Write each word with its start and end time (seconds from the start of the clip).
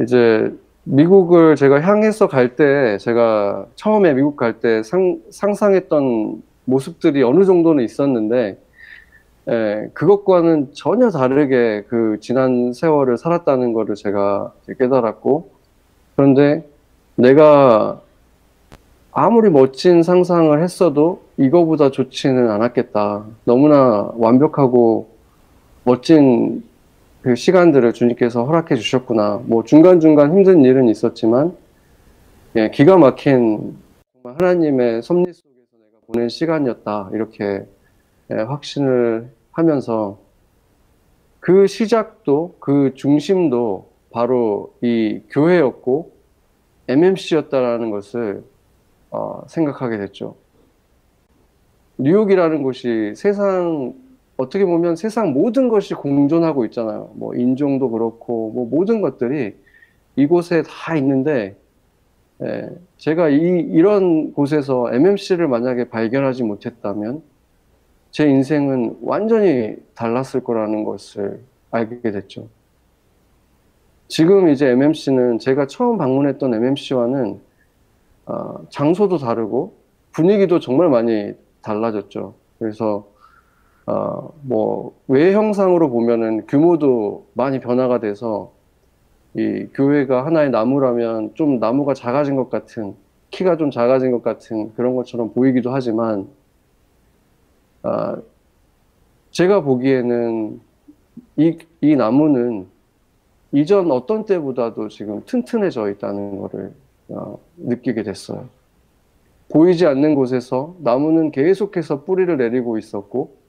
이제 0.00 0.52
미국을 0.84 1.56
제가 1.56 1.80
향해서 1.80 2.28
갈 2.28 2.56
때 2.56 2.98
제가 2.98 3.66
처음에 3.74 4.12
미국 4.14 4.36
갈 4.36 4.60
때 4.60 4.82
상상했던 5.30 6.42
모습들이 6.66 7.22
어느 7.22 7.44
정도는 7.44 7.84
있었는데 7.84 8.58
예, 9.50 9.90
그것과는 9.92 10.70
전혀 10.72 11.10
다르게 11.10 11.84
그 11.88 12.18
지난 12.20 12.72
세월을 12.72 13.18
살았다는 13.18 13.72
것을 13.74 13.94
제가 13.94 14.52
깨달았고 14.78 15.50
그런데 16.16 16.66
내가 17.16 18.00
아무리 19.12 19.50
멋진 19.50 20.02
상상을 20.02 20.60
했어도 20.62 21.22
이거보다 21.36 21.90
좋지는 21.90 22.50
않았겠다. 22.50 23.24
너무나 23.44 24.10
완벽하고 24.16 25.08
멋진 25.84 26.64
그 27.24 27.36
시간들을 27.36 27.94
주님께서 27.94 28.44
허락해 28.44 28.76
주셨구나. 28.76 29.40
뭐 29.46 29.64
중간중간 29.64 30.30
힘든 30.30 30.62
일은 30.62 30.90
있었지만, 30.90 31.56
예, 32.54 32.68
기가 32.68 32.98
막힌 32.98 33.78
하나님의 34.22 35.00
섭리 35.00 35.32
속에서 35.32 35.70
내가 35.72 35.98
보낸 36.06 36.28
시간이었다. 36.28 37.08
이렇게 37.14 37.66
예, 38.30 38.34
확신을 38.34 39.30
하면서 39.52 40.18
그 41.40 41.66
시작도 41.66 42.56
그 42.60 42.92
중심도 42.94 43.88
바로 44.10 44.74
이 44.82 45.22
교회였고 45.30 46.12
MMC였다라는 46.88 47.90
것을 47.90 48.44
어, 49.10 49.44
생각하게 49.48 49.96
됐죠. 49.96 50.36
뉴욕이라는 51.96 52.62
곳이 52.62 53.14
세상 53.16 53.94
어떻게 54.36 54.64
보면 54.64 54.96
세상 54.96 55.32
모든 55.32 55.68
것이 55.68 55.94
공존하고 55.94 56.64
있잖아요. 56.66 57.10
뭐 57.14 57.34
인종도 57.34 57.90
그렇고 57.90 58.50
뭐 58.52 58.66
모든 58.68 59.00
것들이 59.00 59.54
이곳에 60.16 60.62
다 60.62 60.96
있는데 60.96 61.56
예, 62.42 62.68
제가 62.96 63.28
이, 63.28 63.36
이런 63.36 64.32
곳에서 64.32 64.92
MMC를 64.92 65.46
만약에 65.46 65.88
발견하지 65.88 66.42
못했다면 66.42 67.22
제 68.10 68.28
인생은 68.28 68.98
완전히 69.02 69.76
달랐을 69.94 70.42
거라는 70.42 70.84
것을 70.84 71.40
알게 71.70 72.10
됐죠. 72.10 72.48
지금 74.08 74.48
이제 74.48 74.68
MMC는 74.68 75.38
제가 75.38 75.66
처음 75.66 75.96
방문했던 75.96 76.54
MMC와는 76.54 77.40
어, 78.26 78.66
장소도 78.70 79.18
다르고 79.18 79.74
분위기도 80.12 80.60
정말 80.60 80.88
많이 80.88 81.32
달라졌죠. 81.62 82.34
그래서 82.58 83.08
어, 83.86 84.32
뭐 84.42 84.94
외형상으로 85.08 85.90
보면은 85.90 86.46
규모도 86.46 87.26
많이 87.34 87.60
변화가 87.60 88.00
돼서 88.00 88.52
이 89.34 89.66
교회가 89.74 90.24
하나의 90.24 90.50
나무라면 90.50 91.34
좀 91.34 91.58
나무가 91.58 91.92
작아진 91.92 92.36
것 92.36 92.48
같은 92.48 92.94
키가 93.30 93.56
좀 93.56 93.70
작아진 93.70 94.12
것 94.12 94.22
같은 94.22 94.72
그런 94.74 94.94
것처럼 94.94 95.32
보이기도 95.32 95.72
하지만 95.74 96.28
어, 97.82 98.16
제가 99.32 99.60
보기에는 99.62 100.60
이, 101.36 101.58
이 101.80 101.96
나무는 101.96 102.66
이전 103.52 103.90
어떤 103.90 104.24
때보다도 104.24 104.88
지금 104.88 105.22
튼튼해져 105.26 105.90
있다는 105.90 106.38
것을 106.38 106.72
어, 107.08 107.38
느끼게 107.56 108.02
됐어요. 108.02 108.48
보이지 109.52 109.86
않는 109.86 110.14
곳에서 110.14 110.74
나무는 110.78 111.30
계속해서 111.30 112.04
뿌리를 112.04 112.34
내리고 112.36 112.78
있었고 112.78 113.43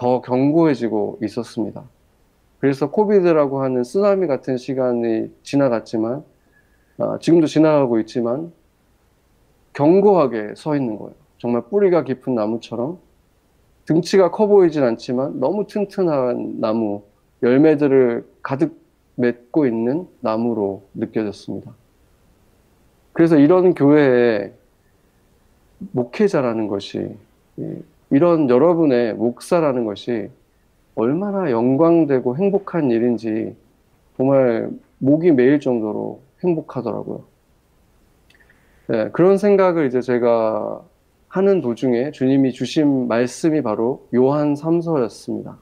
더 0.00 0.22
견고해지고 0.22 1.18
있었습니다. 1.22 1.82
그래서 2.58 2.90
코비드라고 2.90 3.62
하는 3.62 3.84
쓰나미 3.84 4.28
같은 4.28 4.56
시간이 4.56 5.30
지나갔지만 5.42 6.24
어, 6.96 7.18
지금도 7.18 7.46
지나가고 7.46 8.00
있지만 8.00 8.50
견고하게 9.74 10.54
서 10.56 10.74
있는 10.74 10.98
거예요. 10.98 11.12
정말 11.36 11.62
뿌리가 11.68 12.04
깊은 12.04 12.34
나무처럼 12.34 12.98
등치가 13.84 14.30
커 14.30 14.46
보이진 14.46 14.84
않지만 14.84 15.38
너무 15.38 15.66
튼튼한 15.66 16.60
나무, 16.60 17.02
열매들을 17.42 18.26
가득 18.40 18.80
맺고 19.16 19.66
있는 19.66 20.08
나무로 20.20 20.82
느껴졌습니다. 20.94 21.72
그래서 23.12 23.36
이런 23.36 23.74
교회에 23.74 24.54
목회자라는 25.92 26.68
것이 26.68 27.16
이런 28.10 28.50
여러분의 28.50 29.14
목사라는 29.14 29.84
것이 29.84 30.30
얼마나 30.94 31.50
영광되고 31.50 32.36
행복한 32.36 32.90
일인지 32.90 33.56
정말 34.16 34.70
목이 34.98 35.32
메일 35.32 35.60
정도로 35.60 36.20
행복하더라고요. 36.44 37.24
네, 38.88 39.08
그런 39.12 39.38
생각을 39.38 39.86
이제 39.86 40.00
제가 40.00 40.82
하는 41.28 41.60
도중에 41.60 42.10
주님이 42.10 42.52
주신 42.52 43.06
말씀이 43.06 43.62
바로 43.62 44.06
요한 44.12 44.54
3서였습니다. 44.54 45.56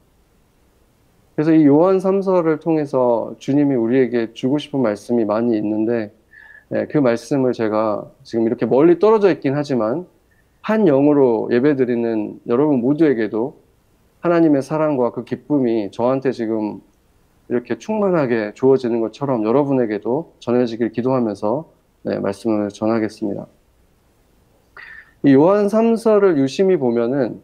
그래서 1.36 1.52
이 1.52 1.66
요한 1.66 1.98
3서를 1.98 2.60
통해서 2.60 3.34
주님이 3.38 3.74
우리에게 3.74 4.32
주고 4.32 4.58
싶은 4.58 4.80
말씀이 4.80 5.24
많이 5.24 5.56
있는데 5.58 6.10
네, 6.70 6.86
그 6.86 6.98
말씀을 6.98 7.52
제가 7.52 8.10
지금 8.22 8.46
이렇게 8.46 8.66
멀리 8.66 8.98
떨어져 8.98 9.30
있긴 9.30 9.54
하지만 9.54 10.06
한 10.62 10.84
영으로 10.84 11.48
예배드리는 11.50 12.40
여러분 12.46 12.80
모두에게도 12.80 13.60
하나님의 14.20 14.62
사랑과 14.62 15.12
그 15.12 15.24
기쁨이 15.24 15.90
저한테 15.90 16.32
지금 16.32 16.80
이렇게 17.48 17.78
충만하게 17.78 18.52
주어지는 18.54 19.00
것처럼 19.00 19.44
여러분에게도 19.44 20.34
전해지길 20.40 20.92
기도하면서 20.92 21.70
네, 22.02 22.18
말씀을 22.18 22.68
전하겠습니다. 22.68 23.46
이 25.24 25.34
요한 25.34 25.66
3서를 25.66 26.36
유심히 26.38 26.76
보면은 26.76 27.42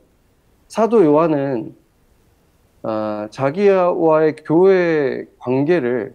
사도 0.68 1.04
요한은 1.04 1.74
어, 2.82 3.26
자기와의 3.30 4.36
교회 4.44 5.24
관계를 5.38 6.14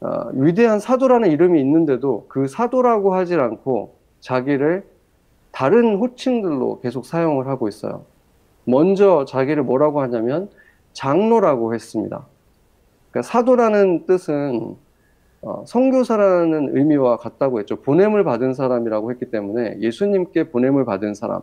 어, 0.00 0.30
위대한 0.32 0.80
사도라는 0.80 1.30
이름이 1.30 1.60
있는데도 1.60 2.26
그 2.28 2.48
사도라고 2.48 3.14
하질 3.14 3.38
않고 3.38 3.94
자기를 4.20 4.84
다른 5.52 5.96
호칭들로 5.96 6.80
계속 6.80 7.06
사용을 7.06 7.46
하고 7.46 7.68
있어요. 7.68 8.04
먼저 8.64 9.24
자기를 9.26 9.62
뭐라고 9.62 10.00
하냐면 10.00 10.50
장로라고 10.92 11.74
했습니다. 11.74 12.26
그러니까 13.10 13.28
사도라는 13.30 14.06
뜻은 14.06 14.76
어, 15.42 15.64
성교사라는 15.66 16.76
의미와 16.76 17.16
같다고 17.16 17.58
했죠. 17.58 17.76
보냄을 17.82 18.22
받은 18.24 18.54
사람이라고 18.54 19.10
했기 19.10 19.26
때문에 19.26 19.78
예수님께 19.80 20.50
보냄을 20.50 20.84
받은 20.84 21.14
사람. 21.14 21.42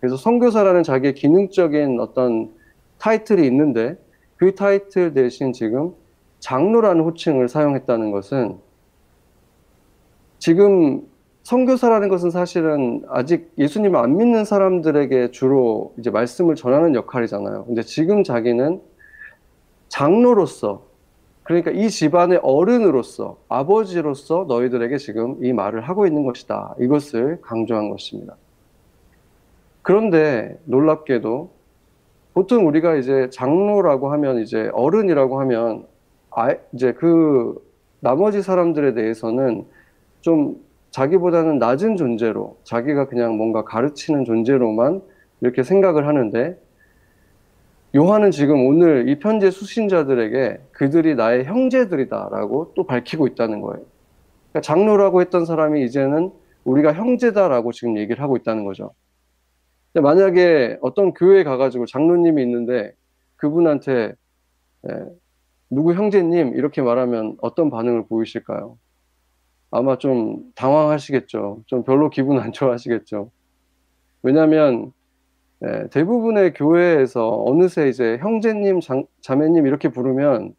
그래서 0.00 0.16
성교사라는 0.16 0.82
자기의 0.82 1.14
기능적인 1.14 2.00
어떤 2.00 2.50
타이틀이 2.98 3.46
있는데 3.46 3.96
그 4.36 4.54
타이틀 4.54 5.12
대신 5.12 5.52
지금 5.52 5.92
장로라는 6.40 7.04
호칭을 7.04 7.48
사용했다는 7.48 8.10
것은 8.10 8.58
지금 10.38 11.06
선교사라는 11.44 12.08
것은 12.08 12.30
사실은 12.30 13.02
아직 13.08 13.52
예수님을 13.58 13.98
안 14.00 14.16
믿는 14.16 14.46
사람들에게 14.46 15.30
주로 15.30 15.94
이제 15.98 16.10
말씀을 16.10 16.54
전하는 16.54 16.94
역할이잖아요. 16.94 17.66
근데 17.66 17.82
지금 17.82 18.24
자기는 18.24 18.80
장로로서 19.88 20.86
그러니까 21.42 21.70
이 21.70 21.90
집안의 21.90 22.40
어른으로서 22.42 23.36
아버지로서 23.50 24.46
너희들에게 24.48 24.96
지금 24.96 25.44
이 25.44 25.52
말을 25.52 25.82
하고 25.82 26.06
있는 26.06 26.24
것이다. 26.24 26.76
이것을 26.80 27.38
강조한 27.42 27.90
것입니다. 27.90 28.36
그런데 29.82 30.58
놀랍게도 30.64 31.50
보통 32.32 32.66
우리가 32.66 32.96
이제 32.96 33.28
장로라고 33.30 34.10
하면 34.12 34.38
이제 34.38 34.70
어른이라고 34.72 35.38
하면 35.40 35.86
아 36.30 36.54
이제 36.72 36.92
그 36.92 37.62
나머지 38.00 38.40
사람들에 38.40 38.94
대해서는 38.94 39.66
좀 40.22 40.63
자기보다는 40.94 41.58
낮은 41.58 41.96
존재로 41.96 42.56
자기가 42.62 43.08
그냥 43.08 43.36
뭔가 43.36 43.64
가르치는 43.64 44.24
존재로만 44.24 45.02
이렇게 45.40 45.64
생각을 45.64 46.06
하는데 46.06 46.56
요한은 47.96 48.30
지금 48.30 48.64
오늘 48.64 49.08
이 49.08 49.18
편지의 49.18 49.50
수신자들에게 49.50 50.60
그들이 50.70 51.16
나의 51.16 51.46
형제들이다라고 51.46 52.74
또 52.76 52.86
밝히고 52.86 53.26
있다는 53.26 53.60
거예요. 53.60 53.84
그러니까 54.50 54.60
장로라고 54.60 55.20
했던 55.20 55.44
사람이 55.44 55.84
이제는 55.84 56.30
우리가 56.62 56.92
형제다라고 56.92 57.72
지금 57.72 57.98
얘기를 57.98 58.22
하고 58.22 58.36
있다는 58.36 58.64
거죠. 58.64 58.92
만약에 59.94 60.78
어떤 60.80 61.12
교회에 61.12 61.42
가가지고 61.42 61.86
장로님이 61.86 62.40
있는데 62.42 62.92
그분한테 63.34 64.12
예, 64.88 65.04
누구 65.70 65.92
형제님 65.94 66.54
이렇게 66.54 66.82
말하면 66.82 67.36
어떤 67.40 67.68
반응을 67.70 68.06
보이실까요? 68.06 68.78
아마 69.74 69.98
좀 69.98 70.52
당황하시겠죠. 70.54 71.64
좀 71.66 71.82
별로 71.82 72.08
기분 72.08 72.38
안 72.38 72.52
좋아하시겠죠. 72.52 73.30
왜냐하면 74.22 74.92
네, 75.58 75.88
대부분의 75.88 76.52
교회에서 76.54 77.42
어느새 77.44 77.88
이제 77.88 78.16
형제님, 78.18 78.80
장, 78.80 79.04
자매님 79.20 79.66
이렇게 79.66 79.88
부르면 79.88 80.54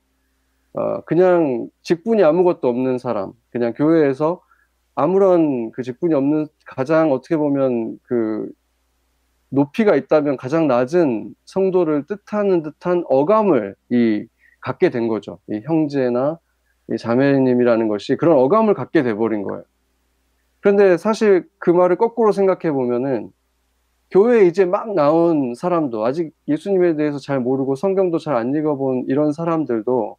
어, 0.73 1.01
그냥 1.05 1.69
직분이 1.81 2.23
아무것도 2.23 2.67
없는 2.67 2.97
사람, 2.97 3.31
그냥 3.51 3.73
교회에서 3.73 4.41
아무런 4.95 5.71
그 5.71 5.81
직분이 5.81 6.13
없는 6.13 6.47
가장 6.65 7.13
어떻게 7.13 7.37
보면 7.37 7.97
그 8.03 8.51
높이가 9.47 9.95
있다면 9.95 10.35
가장 10.35 10.67
낮은 10.67 11.35
성도를 11.45 12.05
뜻하는 12.07 12.63
듯한 12.63 13.05
어감을 13.07 13.75
이 13.91 14.25
갖게 14.59 14.89
된 14.89 15.07
거죠. 15.07 15.39
이 15.49 15.61
형제나 15.63 16.37
이 16.91 16.97
자매님이라는 16.97 17.87
것이 17.87 18.15
그런 18.15 18.37
어감을 18.37 18.73
갖게 18.73 19.03
돼 19.03 19.13
버린 19.13 19.43
거예요. 19.43 19.63
그런데 20.61 20.97
사실 20.97 21.47
그 21.59 21.69
말을 21.69 21.95
거꾸로 21.97 22.31
생각해 22.31 22.71
보면은 22.71 23.31
교회에 24.11 24.45
이제 24.45 24.65
막 24.65 24.93
나온 24.93 25.55
사람도 25.55 26.05
아직 26.05 26.31
예수님에 26.47 26.95
대해서 26.95 27.19
잘 27.19 27.39
모르고 27.39 27.75
성경도 27.75 28.19
잘 28.19 28.35
안 28.35 28.53
읽어본 28.55 29.05
이런 29.07 29.31
사람들도 29.33 30.17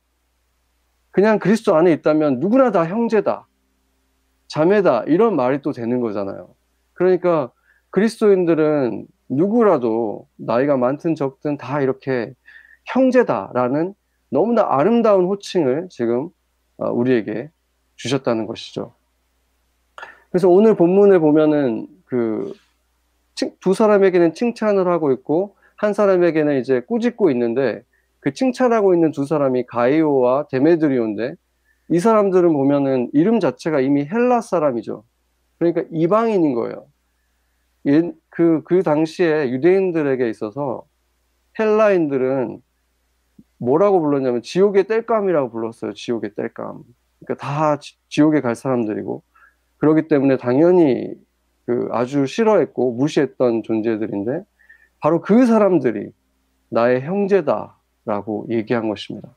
그냥 1.10 1.38
그리스도 1.38 1.76
안에 1.76 1.92
있다면 1.92 2.40
누구나 2.40 2.70
다 2.72 2.84
형제다, 2.86 3.46
자매다 4.48 5.04
이런 5.04 5.34
말이 5.36 5.62
또 5.62 5.72
되는 5.72 6.00
거잖아요. 6.00 6.54
그러니까 6.92 7.50
그리스도인들은 7.90 9.06
누구라도 9.30 10.28
나이가 10.36 10.76
많든 10.76 11.14
적든 11.14 11.56
다 11.56 11.80
이렇게 11.80 12.34
형제다라는 12.86 13.94
너무나 14.30 14.66
아름다운 14.68 15.24
호칭을 15.24 15.88
지금 15.90 16.26
어, 16.26 16.30
우리에게 16.78 17.50
주셨다는 17.96 18.46
것이죠. 18.46 18.92
그래서 20.30 20.48
오늘 20.48 20.76
본문을 20.76 21.20
보면은 21.20 21.88
그 22.04 22.52
두 23.60 23.74
사람에게는 23.74 24.34
칭찬을 24.34 24.88
하고 24.88 25.12
있고 25.12 25.56
한 25.76 25.92
사람에게는 25.92 26.58
이제 26.58 26.80
꾸짖고 26.80 27.30
있는데 27.30 27.82
그 28.20 28.32
칭찬하고 28.32 28.94
있는 28.94 29.12
두 29.12 29.26
사람이 29.26 29.66
가이오와 29.66 30.46
데메드리오인데 30.50 31.34
이 31.90 31.98
사람들은 31.98 32.52
보면은 32.52 33.10
이름 33.12 33.38
자체가 33.38 33.80
이미 33.80 34.04
헬라 34.06 34.40
사람이죠. 34.40 35.04
그러니까 35.58 35.84
이방인인 35.92 36.54
거예요. 36.54 36.86
그, 38.30 38.62
그 38.64 38.82
당시에 38.82 39.50
유대인들에게 39.50 40.28
있어서 40.30 40.84
헬라인들은 41.58 42.60
뭐라고 43.58 44.00
불렀냐면 44.00 44.42
지옥의 44.42 44.84
땔감이라고 44.84 45.50
불렀어요. 45.50 45.92
지옥의 45.94 46.34
땔감. 46.34 46.82
그러니까 47.20 47.44
다 47.46 47.78
지, 47.78 47.96
지옥에 48.08 48.40
갈 48.40 48.54
사람들이고 48.54 49.22
그렇기 49.78 50.08
때문에 50.08 50.36
당연히 50.36 51.14
그 51.64 51.88
아주 51.90 52.26
싫어했고 52.26 52.92
무시했던 52.92 53.62
존재들인데 53.62 54.44
바로 55.00 55.20
그 55.20 55.46
사람들이 55.46 56.10
나의 56.70 57.02
형제다라고 57.02 58.46
얘기한 58.50 58.88
것입니다. 58.88 59.34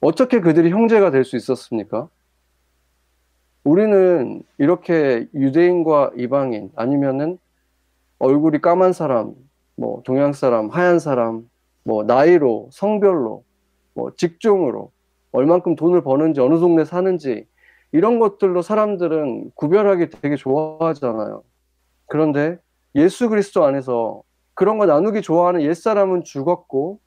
어떻게 0.00 0.40
그들이 0.40 0.70
형제가 0.70 1.10
될 1.10 1.24
수 1.24 1.36
있었습니까? 1.36 2.08
우리는 3.64 4.42
이렇게 4.56 5.28
유대인과 5.34 6.12
이방인 6.16 6.70
아니면은 6.76 7.38
얼굴이 8.18 8.60
까만 8.60 8.92
사람, 8.94 9.34
뭐 9.76 10.02
동양 10.04 10.32
사람, 10.32 10.68
하얀 10.68 10.98
사람, 10.98 11.49
뭐 11.90 12.04
나이로, 12.04 12.68
성별로, 12.70 13.42
뭐 13.94 14.12
직종으로, 14.16 14.92
얼만큼 15.32 15.74
돈을 15.74 16.04
버는지, 16.04 16.40
어느 16.40 16.56
동네 16.60 16.84
사는지 16.84 17.48
이런 17.90 18.20
것들로 18.20 18.62
사람들은 18.62 19.50
구별하기 19.56 20.10
되게 20.10 20.36
좋아하잖아요. 20.36 21.42
그런데 22.06 22.58
예수 22.94 23.28
그리스도 23.28 23.64
안에서 23.64 24.22
그런 24.54 24.78
거 24.78 24.86
나누기 24.86 25.20
좋아하는 25.20 25.62
옛사람은 25.62 26.22
죽었고 26.22 27.00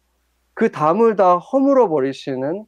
그 0.53 0.69
담을 0.69 1.15
다 1.15 1.38
허물어 1.38 1.88
버리시는 1.88 2.65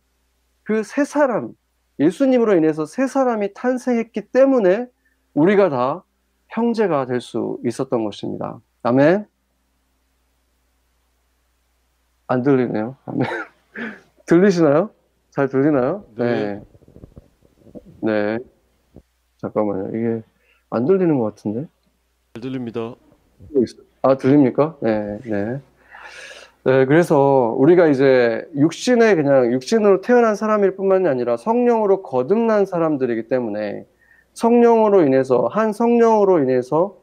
그새 0.64 1.04
사람, 1.04 1.52
예수님으로 2.00 2.56
인해서 2.56 2.86
새 2.86 3.08
사람이 3.08 3.54
탄생했기 3.56 4.30
때문에 4.32 4.88
우리가 5.34 5.68
다 5.68 6.06
형제가 6.48 7.08
될 7.08 7.20
수 7.20 7.60
있었던 7.66 8.06
것입니다. 8.06 8.62
아멘. 8.84 9.26
안 12.28 12.42
들리네요. 12.42 12.96
들리시나요? 14.26 14.90
잘 15.30 15.48
들리나요? 15.48 16.06
네. 16.16 16.62
네. 18.02 18.38
잠깐만요. 19.38 19.90
이게 19.98 20.24
안 20.70 20.86
들리는 20.86 21.18
것 21.20 21.36
같은데? 21.36 21.68
잘 22.34 22.42
들립니다. 22.42 22.96
아, 24.02 24.18
들립니까? 24.18 24.78
네, 24.82 25.20
네. 25.26 25.62
네, 26.64 26.86
그래서 26.86 27.54
우리가 27.58 27.88
이제 27.88 28.48
육신에 28.56 29.16
그냥 29.16 29.54
육신으로 29.54 30.02
태어난 30.02 30.36
사람일 30.36 30.76
뿐만이 30.76 31.08
아니라 31.08 31.38
성령으로 31.38 32.02
거듭난 32.02 32.66
사람들이기 32.66 33.28
때문에 33.28 33.86
성령으로 34.34 35.04
인해서 35.04 35.48
한 35.52 35.74
성령으로 35.74 36.40
인해서 36.40 36.98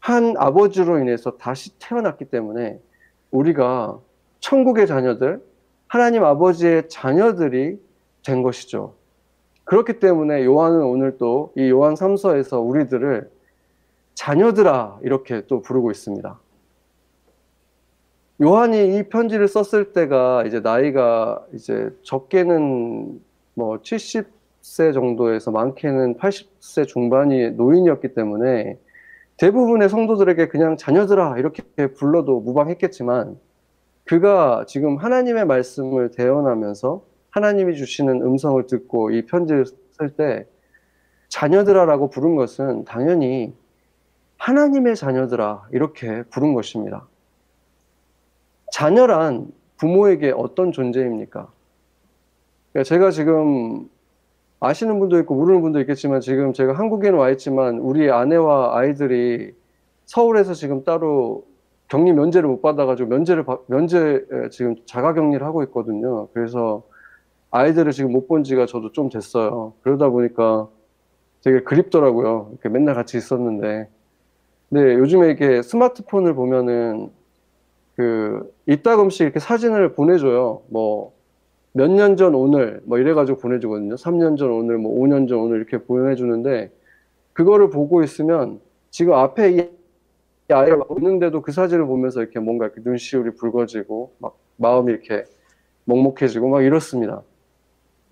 한 0.00 0.34
아버지로 0.38 0.98
인해서 0.98 1.36
다시 1.36 1.78
태어났기 1.78 2.26
때문에 2.26 2.80
우리가 3.30 3.98
천국의 4.40 4.86
자녀들, 4.86 5.42
하나님 5.86 6.24
아버지의 6.24 6.88
자녀들이 6.88 7.78
된 8.24 8.42
것이죠. 8.42 8.94
그렇기 9.64 10.00
때문에 10.00 10.44
요한은 10.44 10.82
오늘 10.82 11.18
또 11.18 11.52
이 11.56 11.68
요한 11.70 11.94
3서에서 11.94 12.66
우리들을 12.66 13.30
자녀들아 14.14 14.98
이렇게 15.02 15.46
또 15.46 15.60
부르고 15.62 15.90
있습니다. 15.90 16.38
요한이 18.40 18.96
이 18.96 19.02
편지를 19.04 19.48
썼을 19.48 19.92
때가 19.92 20.44
이제 20.46 20.60
나이가 20.60 21.44
이제 21.52 21.90
적게는 22.02 23.20
뭐 23.54 23.78
70세 23.78 24.94
정도에서 24.94 25.50
많게는 25.50 26.16
80세 26.16 26.86
중반이 26.86 27.50
노인이었기 27.52 28.14
때문에 28.14 28.78
대부분의 29.38 29.88
성도들에게 29.88 30.48
그냥 30.48 30.76
자녀들아 30.76 31.38
이렇게 31.38 31.62
불러도 31.94 32.40
무방했겠지만 32.40 33.38
그가 34.04 34.64
지금 34.66 34.96
하나님의 34.96 35.46
말씀을 35.46 36.10
대언하면서 36.10 37.02
하나님이 37.30 37.76
주시는 37.76 38.22
음성을 38.22 38.66
듣고 38.66 39.10
이 39.10 39.26
편지를 39.26 39.64
쓸 39.66 40.10
때 40.10 40.46
자녀들아라고 41.28 42.10
부른 42.10 42.36
것은 42.36 42.84
당연히 42.84 43.54
하나님의 44.38 44.96
자녀들아 44.96 45.68
이렇게 45.72 46.22
부른 46.30 46.54
것입니다. 46.54 47.06
자녀란 48.72 49.52
부모에게 49.76 50.32
어떤 50.34 50.72
존재입니까? 50.72 51.48
그러니까 52.72 52.88
제가 52.88 53.10
지금 53.10 53.88
아시는 54.60 54.98
분도 54.98 55.18
있고 55.20 55.34
모르는 55.34 55.62
분도 55.62 55.80
있겠지만 55.80 56.20
지금 56.20 56.52
제가 56.52 56.72
한국에는 56.72 57.18
와 57.18 57.30
있지만 57.30 57.78
우리 57.78 58.10
아내와 58.10 58.76
아이들이 58.78 59.52
서울에서 60.06 60.54
지금 60.54 60.84
따로 60.84 61.44
격리 61.88 62.12
면제를 62.12 62.48
못 62.48 62.60
받아가지고 62.60 63.08
면제를 63.08 63.44
면제 63.66 64.24
지금 64.50 64.76
자가 64.84 65.14
격리를 65.14 65.44
하고 65.46 65.62
있거든요. 65.64 66.28
그래서 66.32 66.82
아이들을 67.50 67.92
지금 67.92 68.12
못 68.12 68.28
본 68.28 68.44
지가 68.44 68.66
저도 68.66 68.92
좀 68.92 69.08
됐어요. 69.08 69.72
그러다 69.82 70.10
보니까 70.10 70.68
되게 71.42 71.62
그립더라고요. 71.62 72.48
이렇게 72.52 72.68
맨날 72.68 72.94
같이 72.94 73.16
있었는데. 73.16 73.88
근데 74.68 74.94
요즘에 74.94 75.28
이렇게 75.28 75.62
스마트폰을 75.62 76.34
보면은 76.34 77.10
그 77.96 78.52
이따금씩 78.66 79.22
이렇게 79.22 79.38
사진을 79.38 79.94
보내줘요. 79.94 80.62
뭐 80.68 81.12
몇 81.72 81.90
년 81.90 82.16
전 82.16 82.34
오늘 82.34 82.80
뭐 82.84 82.98
이래가지고 82.98 83.38
보내주거든요. 83.38 83.94
3년 83.94 84.36
전 84.36 84.50
오늘 84.50 84.78
뭐 84.78 84.98
5년 85.00 85.28
전 85.28 85.38
오늘 85.38 85.58
이렇게 85.58 85.78
보내주는데 85.78 86.70
그거를 87.32 87.70
보고 87.70 88.02
있으면 88.02 88.60
지금 88.90 89.14
앞에 89.14 89.50
이 89.52 89.68
아이가 90.52 90.82
있는데도 90.96 91.42
그 91.42 91.52
사진을 91.52 91.86
보면서 91.86 92.20
이렇게 92.20 92.40
뭔가 92.40 92.66
이렇게 92.66 92.80
눈시울이 92.82 93.32
붉어지고 93.34 94.12
막 94.18 94.36
마음이 94.56 94.90
이렇게 94.92 95.24
먹먹해지고 95.84 96.48
막 96.48 96.62
이렇습니다. 96.62 97.22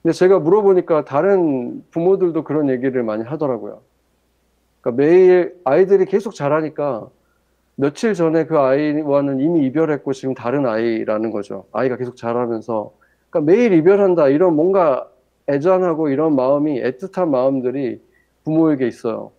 근데 0.03 0.13
제가 0.13 0.39
물어보니까 0.39 1.05
다른 1.05 1.83
부모들도 1.91 2.45
그런 2.45 2.69
얘기를 2.71 3.03
많이 3.03 3.25
하더라고요. 3.25 3.81
그러니까 4.81 5.03
매일 5.03 5.59
아이들이 5.65 6.05
계속 6.05 6.35
자라니까 6.35 7.09
며칠 7.75 8.15
전에 8.15 8.45
그 8.47 8.59
아이와는 8.59 9.41
이미 9.41 9.67
이별했고 9.67 10.13
지금 10.13 10.35
다른 10.35 10.67
아이라는 10.67 11.31
거죠. 11.31 11.65
아이가 11.73 11.97
계속 11.97 12.17
자라면서. 12.17 12.93
그러니까 13.30 13.52
매일 13.52 13.73
이별한다. 13.73 14.28
이런 14.28 14.54
뭔가 14.56 15.09
애잔하고 15.49 16.09
이런 16.09 16.35
마음이 16.35 16.83
애틋한 16.83 17.28
마음들이 17.28 18.00
부모에게 18.45 18.87
있어요. 18.87 19.33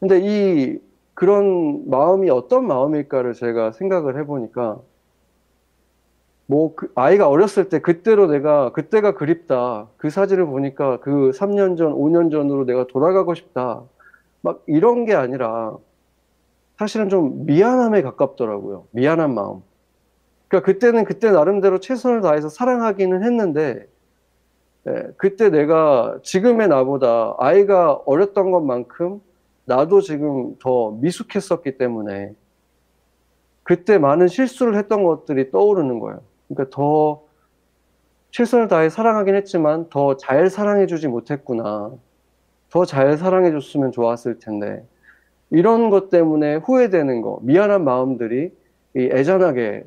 근데 0.00 0.20
이 0.22 0.78
그런 1.14 1.88
마음이 1.88 2.30
어떤 2.30 2.66
마음일까를 2.66 3.34
제가 3.34 3.72
생각을 3.72 4.18
해보니까 4.20 4.80
뭐 6.46 6.74
그 6.76 6.92
아이가 6.94 7.28
어렸을 7.28 7.68
때 7.68 7.80
그때로 7.80 8.26
내가 8.28 8.70
그때가 8.72 9.14
그립다. 9.14 9.88
그 9.96 10.10
사진을 10.10 10.46
보니까 10.46 11.00
그 11.00 11.30
3년 11.34 11.76
전, 11.76 11.92
5년 11.92 12.30
전으로 12.30 12.64
내가 12.66 12.86
돌아가고 12.86 13.34
싶다. 13.34 13.82
막 14.42 14.62
이런 14.66 15.04
게 15.04 15.14
아니라 15.14 15.76
사실은 16.78 17.08
좀 17.08 17.46
미안함에 17.46 18.02
가깝더라고요. 18.02 18.86
미안한 18.92 19.34
마음. 19.34 19.62
그러니까 20.48 20.66
그때는 20.66 21.04
그때 21.04 21.30
나름대로 21.30 21.80
최선을 21.80 22.20
다해서 22.20 22.48
사랑하기는 22.48 23.22
했는데 23.24 23.86
예, 24.88 25.08
그때 25.16 25.50
내가 25.50 26.18
지금의 26.22 26.68
나보다 26.68 27.34
아이가 27.38 27.94
어렸던 28.06 28.50
것만큼 28.52 29.20
나도 29.64 30.00
지금 30.00 30.56
더 30.60 30.92
미숙했었기 30.92 31.76
때문에 31.76 32.34
그때 33.64 33.98
많은 33.98 34.28
실수를 34.28 34.76
했던 34.76 35.02
것들이 35.02 35.50
떠오르는 35.50 35.98
거예요. 35.98 36.20
그러니까 36.48 36.74
더 36.74 37.24
최선을 38.30 38.68
다해 38.68 38.88
사랑하긴 38.90 39.34
했지만 39.34 39.88
더 39.90 40.16
잘 40.16 40.48
사랑해주지 40.50 41.08
못했구나. 41.08 41.90
더 42.70 42.84
잘 42.84 43.16
사랑해줬으면 43.16 43.90
좋았을 43.92 44.38
텐데. 44.38 44.84
이런 45.50 45.90
것 45.90 46.10
때문에 46.10 46.56
후회되는 46.56 47.22
거, 47.22 47.40
미안한 47.42 47.84
마음들이 47.84 48.52
애잔하게 48.96 49.84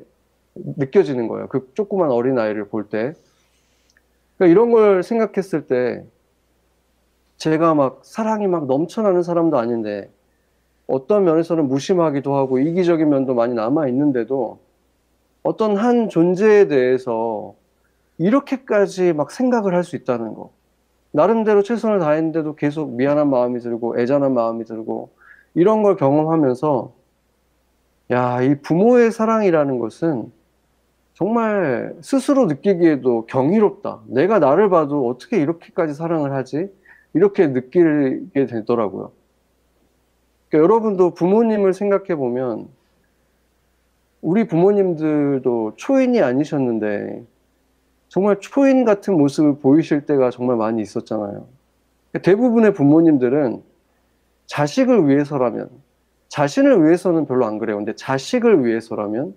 느껴지는 0.76 1.28
거예요. 1.28 1.48
그 1.48 1.70
조그만 1.74 2.10
어린 2.10 2.38
아이를 2.38 2.68
볼 2.68 2.88
때. 2.88 3.14
그러니까 4.36 4.52
이런 4.52 4.70
걸 4.72 5.02
생각했을 5.02 5.66
때 5.66 6.04
제가 7.36 7.74
막 7.74 8.00
사랑이 8.02 8.46
막 8.46 8.66
넘쳐나는 8.66 9.22
사람도 9.22 9.58
아닌데 9.58 10.10
어떤 10.86 11.24
면에서는 11.24 11.68
무심하기도 11.68 12.34
하고 12.34 12.58
이기적인 12.58 13.08
면도 13.08 13.34
많이 13.34 13.54
남아 13.54 13.88
있는데도 13.88 14.58
어떤 15.42 15.76
한 15.76 16.08
존재에 16.08 16.68
대해서 16.68 17.54
이렇게까지 18.18 19.12
막 19.14 19.30
생각을 19.30 19.74
할 19.74 19.84
수 19.84 19.96
있다는 19.96 20.34
거. 20.34 20.50
나름대로 21.12 21.62
최선을 21.62 21.98
다했는데도 22.00 22.54
계속 22.56 22.92
미안한 22.94 23.30
마음이 23.30 23.60
들고 23.60 23.98
애잔한 23.98 24.34
마음이 24.34 24.64
들고 24.64 25.10
이런 25.54 25.82
걸 25.82 25.96
경험하면서 25.96 26.92
야, 28.12 28.42
이 28.42 28.60
부모의 28.60 29.12
사랑이라는 29.12 29.78
것은 29.78 30.32
정말 31.20 31.94
스스로 32.00 32.46
느끼기에도 32.46 33.26
경이롭다. 33.26 34.00
내가 34.06 34.38
나를 34.38 34.70
봐도 34.70 35.06
어떻게 35.06 35.36
이렇게까지 35.36 35.92
사랑을 35.92 36.32
하지? 36.32 36.72
이렇게 37.12 37.46
느끼게 37.46 38.46
되더라고요. 38.46 39.12
그러니까 40.48 40.64
여러분도 40.64 41.12
부모님을 41.12 41.74
생각해 41.74 42.16
보면 42.16 42.68
우리 44.22 44.46
부모님들도 44.46 45.74
초인이 45.76 46.22
아니셨는데 46.22 47.22
정말 48.08 48.40
초인 48.40 48.86
같은 48.86 49.18
모습을 49.18 49.58
보이실 49.58 50.06
때가 50.06 50.30
정말 50.30 50.56
많이 50.56 50.80
있었잖아요. 50.80 51.46
그러니까 52.12 52.22
대부분의 52.22 52.72
부모님들은 52.72 53.62
자식을 54.46 55.06
위해서라면 55.06 55.68
자신을 56.28 56.82
위해서는 56.82 57.26
별로 57.26 57.44
안 57.44 57.58
그래요. 57.58 57.76
근데 57.76 57.94
자식을 57.94 58.64
위해서라면 58.64 59.34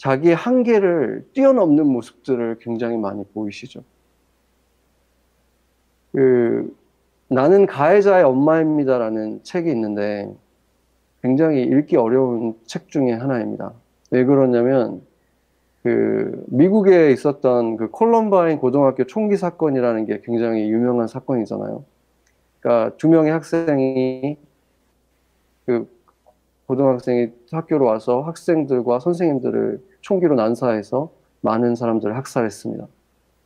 자기의 0.00 0.34
한계를 0.34 1.26
뛰어넘는 1.34 1.86
모습들을 1.86 2.56
굉장히 2.60 2.96
많이 2.96 3.22
보이시죠. 3.34 3.82
그, 6.12 6.74
나는 7.28 7.66
가해자의 7.66 8.24
엄마입니다라는 8.24 9.42
책이 9.42 9.70
있는데 9.70 10.34
굉장히 11.22 11.64
읽기 11.64 11.96
어려운 11.96 12.54
책 12.64 12.88
중에 12.88 13.12
하나입니다. 13.12 13.74
왜 14.10 14.24
그러냐면 14.24 15.02
그 15.82 16.44
미국에 16.48 17.10
있었던 17.12 17.76
그 17.76 17.90
콜럼바인 17.90 18.58
고등학교 18.58 19.04
총기 19.04 19.36
사건이라는 19.36 20.06
게 20.06 20.22
굉장히 20.24 20.70
유명한 20.70 21.08
사건이잖아요. 21.08 21.84
그러니까 22.60 22.96
두 22.96 23.06
명의 23.06 23.32
학생이 23.32 24.38
그 25.66 25.86
고등학생이 26.68 27.32
학교로 27.52 27.84
와서 27.84 28.22
학생들과 28.22 29.00
선생님들을 29.00 29.89
총기로 30.00 30.34
난사해서 30.34 31.10
많은 31.42 31.74
사람들을 31.74 32.16
학살했습니다. 32.16 32.86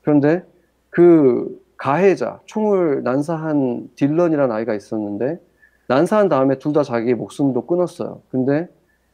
그런데 0.02 0.44
그 0.90 1.62
가해자, 1.76 2.40
총을 2.46 3.02
난사한 3.02 3.90
딜런이라는 3.96 4.54
아이가 4.54 4.75
있었는데 4.75 5.40
난사한 5.88 6.28
다음에 6.28 6.58
둘 6.58 6.73
다 6.73 6.82
자기 6.82 7.14
목숨도 7.14 7.66
끊었어요. 7.66 8.20
근데 8.30 8.68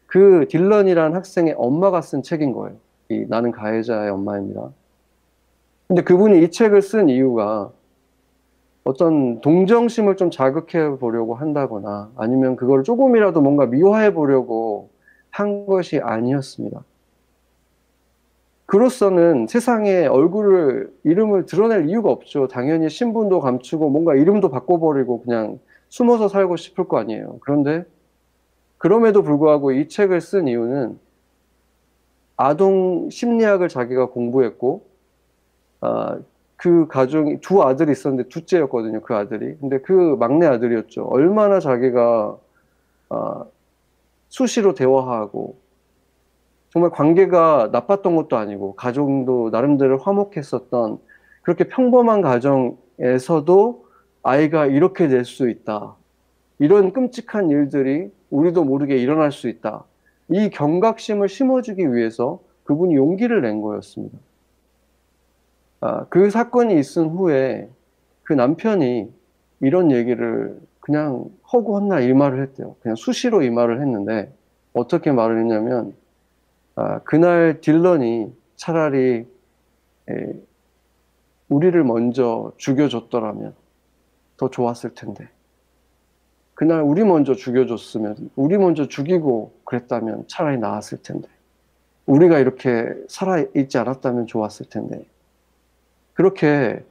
그 0.06 0.47
딜런이라는 0.49 1.16
학생의 1.16 1.54
엄마가 1.56 2.00
쓴 2.00 2.23
책인 2.23 2.52
거예요. 2.52 2.76
이 3.09 3.26
나는 3.28 3.50
가해자의 3.50 4.11
엄마입니다. 4.11 4.70
근데 5.88 6.02
그분이 6.02 6.42
이 6.42 6.50
책을 6.50 6.82
쓴 6.82 7.09
이유가 7.09 7.70
어떤 8.85 9.40
동정심을 9.40 10.16
좀 10.16 10.30
자극해 10.30 10.99
보려고 10.99 11.35
한다거나 11.35 12.11
아니면 12.16 12.56
그걸 12.56 12.82
조금이라도 12.85 13.40
뭔가 13.40 13.66
미화해 13.66 14.14
보려고 14.14 14.90
한 15.30 15.66
것이 15.66 15.99
아니었습니다. 16.00 16.82
그로서는 18.71 19.49
세상에 19.49 20.07
얼굴을, 20.07 20.93
이름을 21.03 21.47
드러낼 21.47 21.89
이유가 21.89 22.12
없죠. 22.12 22.47
당연히 22.47 22.89
신분도 22.89 23.41
감추고 23.41 23.91
뭔가 23.91 24.15
이름도 24.15 24.49
바꿔버리고 24.49 25.23
그냥 25.23 25.59
숨어서 25.89 26.29
살고 26.29 26.57
싶을 26.57 26.85
거 26.85 26.99
아니에요. 26.99 27.39
그런데 27.41 27.83
그럼에도 28.79 29.23
불구하고 29.23 29.73
이 29.73 29.89
책을 29.89 30.21
쓴 30.21 30.47
이유는 30.47 31.00
아동 32.37 33.11
심리학을 33.11 33.69
자기가 33.69 34.11
공부했고, 34.11 34.85
아, 35.81 36.21
그 36.55 36.87
가정이 36.87 37.41
두 37.41 37.65
아들이 37.65 37.91
있었는데 37.91 38.29
둘째였거든요. 38.29 39.00
그 39.00 39.17
아들이. 39.17 39.57
근데 39.59 39.81
그 39.81 40.17
막내 40.21 40.47
아들이었죠. 40.47 41.07
얼마나 41.07 41.59
자기가 41.59 42.39
아, 43.09 43.45
수시로 44.29 44.75
대화하고 44.75 45.57
정말 46.71 46.91
관계가 46.91 47.71
나빴던 47.73 48.17
것도 48.17 48.37
아니고 48.37 48.75
가정도 48.77 49.50
나름대로 49.50 49.99
화목했었던 49.99 50.99
그렇게 51.43 51.65
평범한 51.65 52.23
가정에서도 52.23 53.85
아이가 54.23 54.67
이렇게 54.67 55.09
될 55.09 55.25
수 55.25 55.49
있다. 55.49 55.95
이런 56.59 56.93
끔찍한 56.93 57.50
일들이 57.50 58.11
우리도 58.31 58.65
모르게 58.65 58.97
일어날 58.99 59.33
수 59.33 59.49
있다. 59.49 59.85
이 60.29 60.50
경각심을 60.50 61.29
심어주기 61.29 61.93
위해서 61.95 62.39
그분이 62.65 62.95
용기를 62.95 63.41
낸 63.43 63.62
거였습니다. 63.62 64.17
아, 65.81 66.05
그 66.11 66.31
사건이 66.31 66.79
있은 66.79 67.09
후에 67.09 67.69
그 68.23 68.35
남편이 68.35 69.11
이런 69.61 69.91
얘기를 69.91 70.61
그냥 70.81 71.25
허구헌날 71.53 72.03
이 72.05 72.12
말을 72.12 72.43
했대요. 72.43 72.77
그냥 72.81 72.95
수시로 72.97 73.43
이 73.43 73.50
말을 73.50 73.81
했는데 73.81 74.33
어떻게 74.73 75.11
말을 75.11 75.41
했냐면 75.41 75.89
아, 75.89 76.00
그날 77.05 77.61
딜런이 77.61 78.33
차라리 78.57 79.27
에, 80.09 80.35
우리를 81.49 81.83
먼저 81.85 82.53
죽여줬더라면 82.57 83.55
더 84.37 84.51
좋았을 84.51 84.95
텐데. 84.95 85.29
그날 86.55 86.83
우리 86.83 87.05
먼저 87.05 87.35
죽여줬으면, 87.35 88.31
우리 88.37 88.59
먼저 88.59 88.87
죽이고 88.87 89.53
그랬다면 89.65 90.25
차라리 90.29 90.59
나았을 90.59 91.03
텐데. 91.03 91.29
우리가 92.07 92.39
이렇게 92.39 92.95
살아있지 93.09 93.79
않았다면 93.79 94.27
좋았을 94.27 94.67
텐데. 94.67 95.05
그렇게 96.13 96.85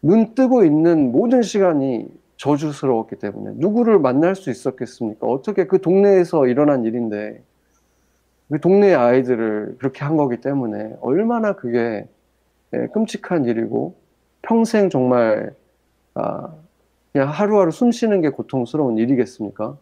눈 0.00 0.34
뜨고 0.34 0.64
있는 0.64 1.12
모든 1.12 1.42
시간이 1.42 2.08
저주스러웠기 2.36 3.16
때문에 3.16 3.56
누구를 3.56 3.98
만날 3.98 4.34
수 4.34 4.50
있었겠습니까? 4.50 5.26
어떻게 5.26 5.66
그 5.66 5.80
동네에서 5.80 6.46
일어난 6.46 6.84
일인데 6.84 7.42
그 8.50 8.60
동네 8.60 8.94
아이들을 8.94 9.76
그렇게 9.78 10.04
한 10.04 10.16
거기 10.16 10.40
때문에 10.40 10.96
얼마나 11.00 11.54
그게 11.54 12.06
예, 12.74 12.86
끔찍한 12.88 13.46
일이고 13.46 13.94
평생 14.42 14.90
정말 14.90 15.54
아, 16.14 16.54
그냥 17.12 17.30
하루하루 17.30 17.70
숨 17.70 17.90
쉬는 17.90 18.20
게 18.20 18.30
고통스러운 18.30 18.98
일이겠습니까? 18.98 19.76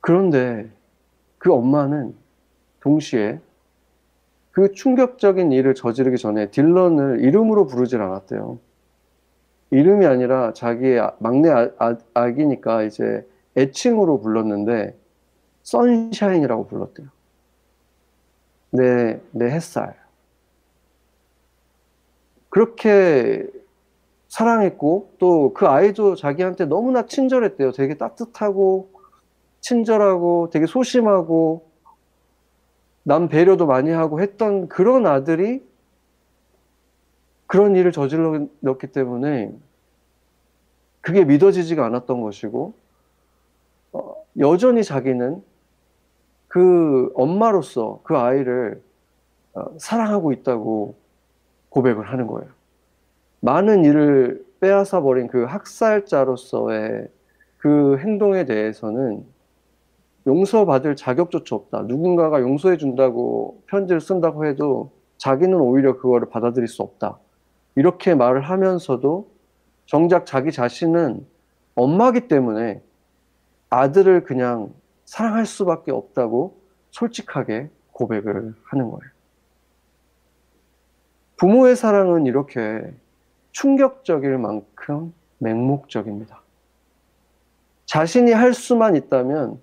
그런데 0.00 0.68
그 1.38 1.52
엄마는 1.52 2.14
동시에 2.80 3.40
그 4.50 4.72
충격적인 4.72 5.50
일을 5.50 5.74
저지르기 5.74 6.16
전에 6.16 6.50
딜런을 6.50 7.20
이름으로 7.20 7.66
부르질 7.66 8.00
않았대요. 8.00 8.58
이름이 9.70 10.06
아니라 10.06 10.52
자기의 10.52 11.00
아, 11.00 11.12
막내 11.18 11.50
아, 11.50 11.70
아, 11.78 11.96
아기니까 12.14 12.84
이제 12.84 13.26
애칭으로 13.56 14.20
불렀는데 14.20 14.94
선샤인이라고 15.64 16.66
불렀대요. 16.68 17.08
내, 18.70 19.20
내 19.32 19.50
햇살. 19.50 19.96
그렇게 22.48 23.48
사랑했고 24.28 25.14
또 25.18 25.52
그 25.54 25.66
아이도 25.66 26.14
자기한테 26.16 26.66
너무나 26.66 27.06
친절했대요. 27.06 27.72
되게 27.72 27.94
따뜻하고 27.94 28.90
친절하고 29.60 30.50
되게 30.52 30.66
소심하고 30.66 31.68
남 33.02 33.28
배려도 33.28 33.66
많이 33.66 33.90
하고 33.90 34.20
했던 34.20 34.68
그런 34.68 35.06
아들이 35.06 35.62
그런 37.46 37.76
일을 37.76 37.92
저질렀기 37.92 38.88
때문에 38.88 39.52
그게 41.00 41.24
믿어지지가 41.24 41.84
않았던 41.84 42.20
것이고 42.22 42.74
어, 43.92 44.14
여전히 44.38 44.82
자기는 44.82 45.42
그 46.54 47.10
엄마로서 47.16 47.98
그 48.04 48.16
아이를 48.16 48.80
어, 49.54 49.64
사랑하고 49.76 50.30
있다고 50.30 50.94
고백을 51.68 52.08
하는 52.12 52.28
거예요. 52.28 52.48
많은 53.40 53.84
일을 53.84 54.46
빼앗아 54.60 55.00
버린 55.00 55.26
그 55.26 55.42
학살자로서의 55.46 57.08
그 57.58 57.98
행동에 57.98 58.44
대해서는 58.44 59.24
용서받을 60.28 60.94
자격조차 60.94 61.56
없다. 61.56 61.82
누군가가 61.88 62.40
용서해 62.40 62.76
준다고 62.76 63.60
편지를 63.66 64.00
쓴다고 64.00 64.46
해도 64.46 64.92
자기는 65.18 65.58
오히려 65.58 65.96
그거를 65.96 66.28
받아들일 66.28 66.68
수 66.68 66.82
없다. 66.82 67.18
이렇게 67.74 68.14
말을 68.14 68.42
하면서도 68.42 69.28
정작 69.86 70.24
자기 70.24 70.52
자신은 70.52 71.26
엄마기 71.74 72.28
때문에 72.28 72.80
아들을 73.70 74.22
그냥 74.22 74.72
사랑할 75.14 75.46
수밖에 75.46 75.92
없다고 75.92 76.60
솔직하게 76.90 77.70
고백을 77.92 78.52
하는 78.64 78.90
거예요. 78.90 79.12
부모의 81.36 81.76
사랑은 81.76 82.26
이렇게 82.26 82.92
충격적일 83.52 84.38
만큼 84.38 85.14
맹목적입니다. 85.38 86.42
자신이 87.86 88.32
할 88.32 88.54
수만 88.54 88.96
있다면 88.96 89.60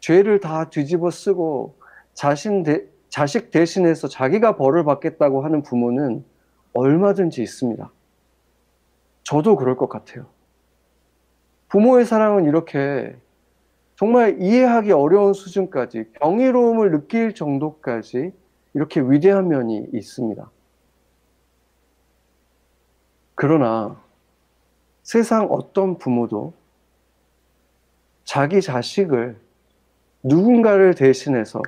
죄를 0.00 0.38
다 0.38 0.68
뒤집어 0.68 1.10
쓰고 1.10 1.78
자신 2.12 2.62
대, 2.62 2.84
자식 3.08 3.50
대신해서 3.50 4.06
자기가 4.06 4.56
벌을 4.56 4.84
받겠다고 4.84 5.42
하는 5.42 5.62
부모는 5.62 6.22
얼마든지 6.74 7.42
있습니다. 7.42 7.90
저도 9.22 9.56
그럴 9.56 9.78
것 9.78 9.88
같아요. 9.88 10.26
부모의 11.68 12.04
사랑은 12.04 12.44
이렇게 12.44 13.16
정말 14.00 14.40
이해하기 14.40 14.92
어려운 14.92 15.34
수준까지 15.34 16.12
경이로움을 16.22 16.90
느낄 16.90 17.34
정도까지 17.34 18.32
이렇게 18.72 19.02
위대한 19.02 19.48
면이 19.48 19.88
있습니다. 19.92 20.50
그러나 23.34 24.00
세상 25.02 25.48
어떤 25.50 25.98
부모도 25.98 26.54
자기 28.24 28.62
자식을 28.62 29.38
누군가를 30.22 30.94
대신해서 30.94 31.60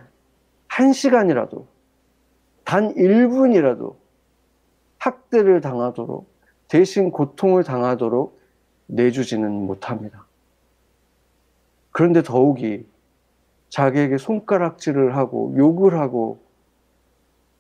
한 0.69 0.95
시간이라도, 0.95 1.67
단 2.65 2.95
1분이라도 2.95 3.95
학대를 4.97 5.61
당하도록, 5.61 6.27
대신 6.69 7.11
고통을 7.11 7.63
당하도록 7.63 8.41
내주지는 8.87 9.53
못합니다. 9.53 10.22
그런데 11.93 12.23
더욱이 12.23 12.85
자기에게 13.69 14.19
손가락질을 14.19 15.17
하고 15.17 15.55
욕을 15.57 15.99
하고 15.99 16.39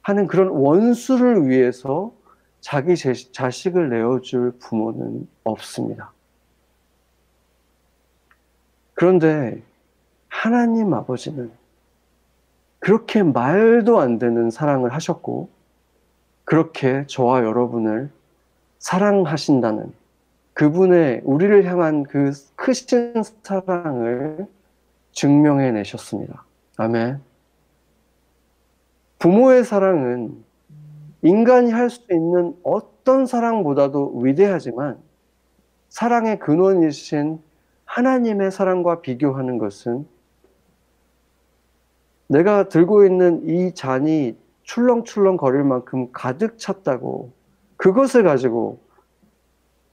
하는 0.02 0.26
그런 0.26 0.48
원수를 0.48 1.48
위해서 1.48 2.12
자기 2.60 2.94
자식을 2.96 3.88
내어줄 3.88 4.52
부모는 4.58 5.28
없습니다. 5.44 6.12
그런데 8.94 9.62
하나님 10.28 10.92
아버지는 10.92 11.50
그렇게 12.78 13.22
말도 13.22 14.00
안 14.00 14.18
되는 14.18 14.50
사랑을 14.50 14.92
하셨고, 14.92 15.48
그렇게 16.44 17.06
저와 17.06 17.44
여러분을 17.44 18.10
사랑하신다는 18.80 19.92
그분의 20.54 21.22
우리를 21.24 21.64
향한 21.64 22.02
그 22.02 22.32
크신 22.56 23.14
사랑을 23.42 24.46
증명해 25.12 25.72
내셨습니다. 25.72 26.44
아멘. 26.76 27.20
부모의 29.18 29.64
사랑은 29.64 30.44
인간이 31.22 31.70
할 31.70 31.88
수 31.88 32.02
있는 32.10 32.56
어떤 32.64 33.26
사랑보다도 33.26 34.18
위대하지만 34.18 34.98
사랑의 35.88 36.38
근원이신 36.38 37.40
하나님의 37.84 38.50
사랑과 38.50 39.00
비교하는 39.00 39.58
것은 39.58 40.06
내가 42.26 42.68
들고 42.68 43.04
있는 43.04 43.46
이 43.48 43.74
잔이 43.74 44.36
출렁출렁 44.62 45.36
거릴 45.36 45.64
만큼 45.64 46.10
가득 46.12 46.58
찼다고 46.58 47.30
그것을 47.76 48.22
가지고 48.24 48.80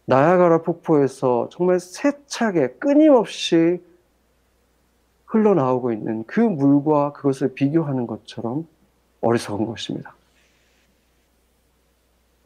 나야가라 0.10 0.64
폭포에서 0.64 1.50
정말 1.52 1.80
세차게 1.80 2.78
끊임없이 2.80 3.80
흘러나오고 5.28 5.94
있는 5.94 6.24
그 6.26 6.40
물과 6.40 7.12
그것을 7.14 7.54
비교하는 7.54 8.08
것처럼 8.08 8.68
어리석은 9.22 9.68
것입니다. 9.68 10.16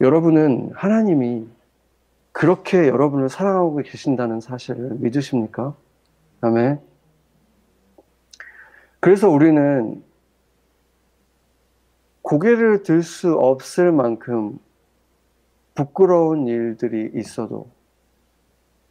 여러분은 0.02 0.72
하나님이 0.74 1.46
그렇게 2.32 2.86
여러분을 2.86 3.30
사랑하고 3.30 3.76
계신다는 3.76 4.40
사실을 4.40 4.96
믿으십니까? 4.96 5.74
아멘. 6.42 6.80
그래서 9.00 9.30
우리는 9.30 10.04
고개를 12.20 12.82
들 12.82 13.02
수 13.02 13.32
없을 13.32 13.90
만큼 13.90 14.58
부끄러운 15.74 16.46
일들이 16.46 17.10
있어도 17.18 17.68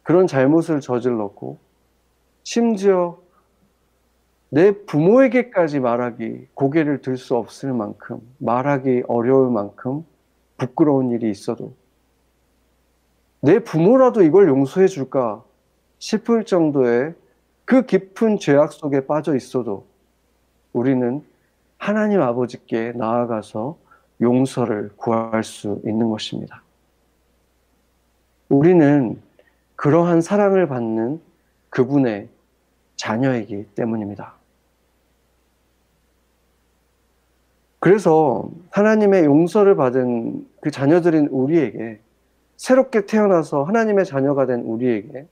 그런 0.02 0.26
잘못을 0.26 0.80
저질렀고 0.80 1.58
심지어 2.42 3.18
내 4.50 4.70
부모에게까지 4.72 5.80
말하기 5.80 6.48
고개를 6.54 7.00
들 7.00 7.16
수 7.16 7.36
없을 7.36 7.72
만큼 7.72 8.20
말하기 8.38 9.04
어려울 9.08 9.50
만큼 9.50 10.04
부끄러운 10.58 11.10
일이 11.10 11.30
있어도 11.30 11.74
내 13.40 13.58
부모라도 13.58 14.22
이걸 14.22 14.48
용서해 14.48 14.86
줄까 14.86 15.42
싶을 15.98 16.44
정도의 16.44 17.14
그 17.64 17.86
깊은 17.86 18.38
죄악 18.38 18.72
속에 18.72 19.06
빠져 19.06 19.34
있어도 19.36 19.86
우리는 20.72 21.24
하나님 21.78 22.20
아버지께 22.20 22.92
나아가서 22.92 23.76
용서를 24.20 24.92
구할 24.96 25.44
수 25.44 25.80
있는 25.84 26.10
것입니다. 26.10 26.63
우리는 28.48 29.20
그러한 29.76 30.20
사랑을 30.20 30.66
받는 30.68 31.20
그분의 31.70 32.28
자녀이기 32.96 33.66
때문입니다. 33.74 34.34
그래서 37.80 38.48
하나님의 38.70 39.24
용서를 39.24 39.76
받은 39.76 40.46
그 40.60 40.70
자녀들인 40.70 41.26
우리에게 41.26 42.00
새롭게 42.56 43.04
태어나서 43.04 43.64
하나님의 43.64 44.06
자녀가 44.06 44.46
된 44.46 44.60
우리에게 44.60 45.26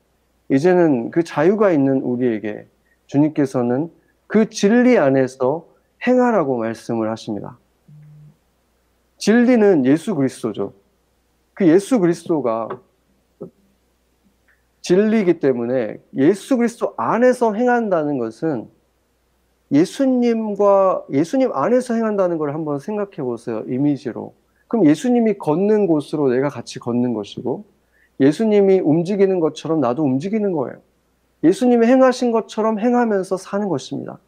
이제는 0.51 1.11
그 1.11 1.23
자유가 1.23 1.73
있는 1.73 2.03
우리에게 2.03 2.67
주님께서는 3.07 3.91
그 4.27 4.51
진리 4.51 4.99
안에서 4.99 5.67
행하라고 6.07 6.59
말씀을 6.59 7.11
하십니다. 7.11 7.59
진리는 9.17 9.87
예수 9.87 10.15
그리스도죠. 10.15 10.75
그 11.55 11.67
예수 11.69 12.01
그리스도가 12.01 12.69
진리이기 14.83 15.39
때문에 15.41 15.97
예수 16.17 16.57
그리스도 16.57 16.95
안에서 16.97 17.55
행한다는 17.55 18.19
것은 18.19 18.69
예수님과 19.71 21.05
예수님 21.11 21.51
안에서 21.55 21.95
행한다는 21.95 22.37
걸 22.37 22.53
한번 22.53 22.79
생각해 22.79 23.17
보세요. 23.23 23.65
이미지로. 23.69 24.35
그럼 24.69 24.87
예수님이 24.87 25.39
걷는 25.39 25.87
곳으로 25.87 26.29
내가 26.29 26.49
같이 26.49 26.79
걷는 26.79 27.15
것이고 27.15 27.65
예수님이 28.21 28.81
움직이는 28.81 29.41
것처럼 29.41 29.81
나도 29.81 30.03
움직이는 30.05 30.53
거예요. 30.53 30.79
예수님이 31.45 31.87
행하신 31.87 32.33
것처럼 32.33 32.79
행하면서 32.79 33.37
사는 33.37 33.69
것입니다. 33.69 34.19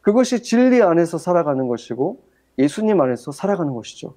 그것이 0.00 0.42
진리 0.42 0.82
안에서 0.82 1.18
살아가는 1.18 1.66
것이고 1.66 2.20
예수님 2.58 3.00
안에서 3.00 3.32
살아가는 3.32 3.74
것이죠. 3.74 4.14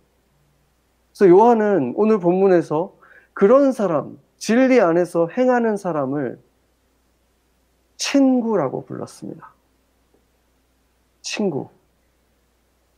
그래서 1.12 1.30
요한은 1.30 1.94
오늘 1.96 2.20
본문에서 2.20 2.94
그런 3.34 3.72
사람, 3.72 4.18
진리 4.44 4.82
안에서 4.82 5.30
행하는 5.30 5.78
사람을 5.78 6.38
친구라고 7.96 8.84
불렀습니다. 8.84 9.54
친구. 11.22 11.70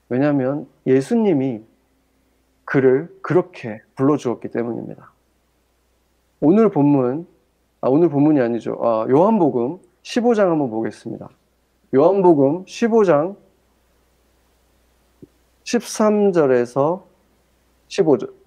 왜냐하면 0.10 0.68
예수님이 0.88 1.62
그를 2.64 3.16
그렇게 3.22 3.80
불러주었기 3.94 4.48
때문입니다. 4.48 5.12
오늘 6.40 6.70
본문, 6.70 7.28
아, 7.82 7.90
오늘 7.90 8.10
본문이 8.10 8.42
아니죠. 8.42 8.80
아, 8.82 9.06
요한복음 9.08 9.78
15장 10.02 10.50
한번 10.50 10.72
보겠습니다. 10.72 11.30
요한복음 11.94 12.66
15장 12.66 13.36
13절에서 15.64 17.04
15절. 17.88 18.45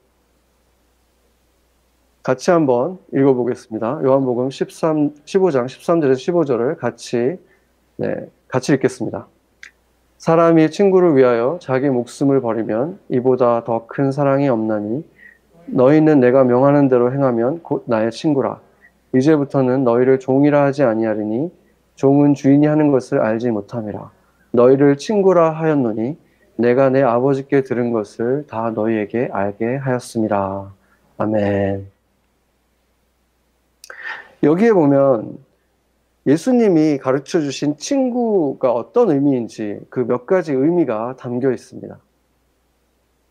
같이 2.28 2.50
한번 2.50 2.98
읽어보겠습니다. 3.14 4.00
요한복음 4.04 4.50
13, 4.50 5.14
15장 5.24 5.64
13절에서 5.64 6.12
15절을 6.12 6.76
같이, 6.76 7.38
네, 7.96 8.16
같이 8.48 8.74
읽겠습니다. 8.74 9.26
사람이 10.18 10.70
친구를 10.70 11.16
위하여 11.16 11.58
자기 11.62 11.88
목숨을 11.88 12.42
버리면 12.42 12.98
이보다 13.08 13.64
더 13.64 13.86
큰 13.86 14.12
사랑이 14.12 14.46
없나니 14.46 15.08
너희는 15.68 16.20
내가 16.20 16.44
명하는 16.44 16.88
대로 16.88 17.14
행하면 17.14 17.62
곧 17.62 17.84
나의 17.86 18.10
친구라. 18.10 18.60
이제부터는 19.14 19.84
너희를 19.84 20.18
종이라 20.18 20.64
하지 20.64 20.82
아니하리니 20.82 21.50
종은 21.94 22.34
주인이 22.34 22.66
하는 22.66 22.90
것을 22.90 23.20
알지 23.20 23.52
못함이라. 23.52 24.10
너희를 24.50 24.98
친구라 24.98 25.52
하였노니 25.52 26.18
내가 26.56 26.90
내 26.90 27.00
아버지께 27.02 27.62
들은 27.62 27.90
것을 27.90 28.44
다 28.48 28.70
너희에게 28.74 29.30
알게 29.32 29.76
하였습니다. 29.76 30.74
아멘. 31.16 31.97
여기에 34.42 34.72
보면 34.72 35.38
예수님이 36.26 36.98
가르쳐 36.98 37.40
주신 37.40 37.76
친구가 37.76 38.72
어떤 38.72 39.10
의미인지 39.10 39.80
그 39.88 40.04
몇 40.04 40.26
가지 40.26 40.52
의미가 40.52 41.16
담겨 41.16 41.50
있습니다. 41.50 41.98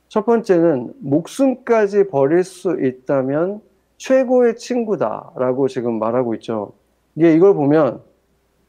첫 0.10 0.26
번째는 0.26 0.94
목숨까지 1.00 2.08
버릴 2.08 2.44
수 2.44 2.78
있다면 2.82 3.62
최고의 3.98 4.56
친구다라고 4.58 5.68
지금 5.68 6.00
말하고 6.00 6.34
있죠. 6.36 6.74
이게 7.16 7.34
이걸 7.34 7.54
보면 7.54 8.02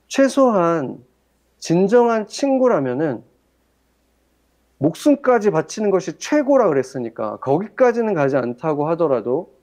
최소한 0.09 0.99
진정한 1.59 2.27
친구라면은 2.27 3.23
목숨까지 4.79 5.51
바치는 5.51 5.91
것이 5.91 6.19
최고라 6.19 6.69
그랬으니까 6.69 7.39
거기까지는 7.39 8.15
가지 8.15 8.37
않다고 8.37 8.89
하더라도 8.91 9.58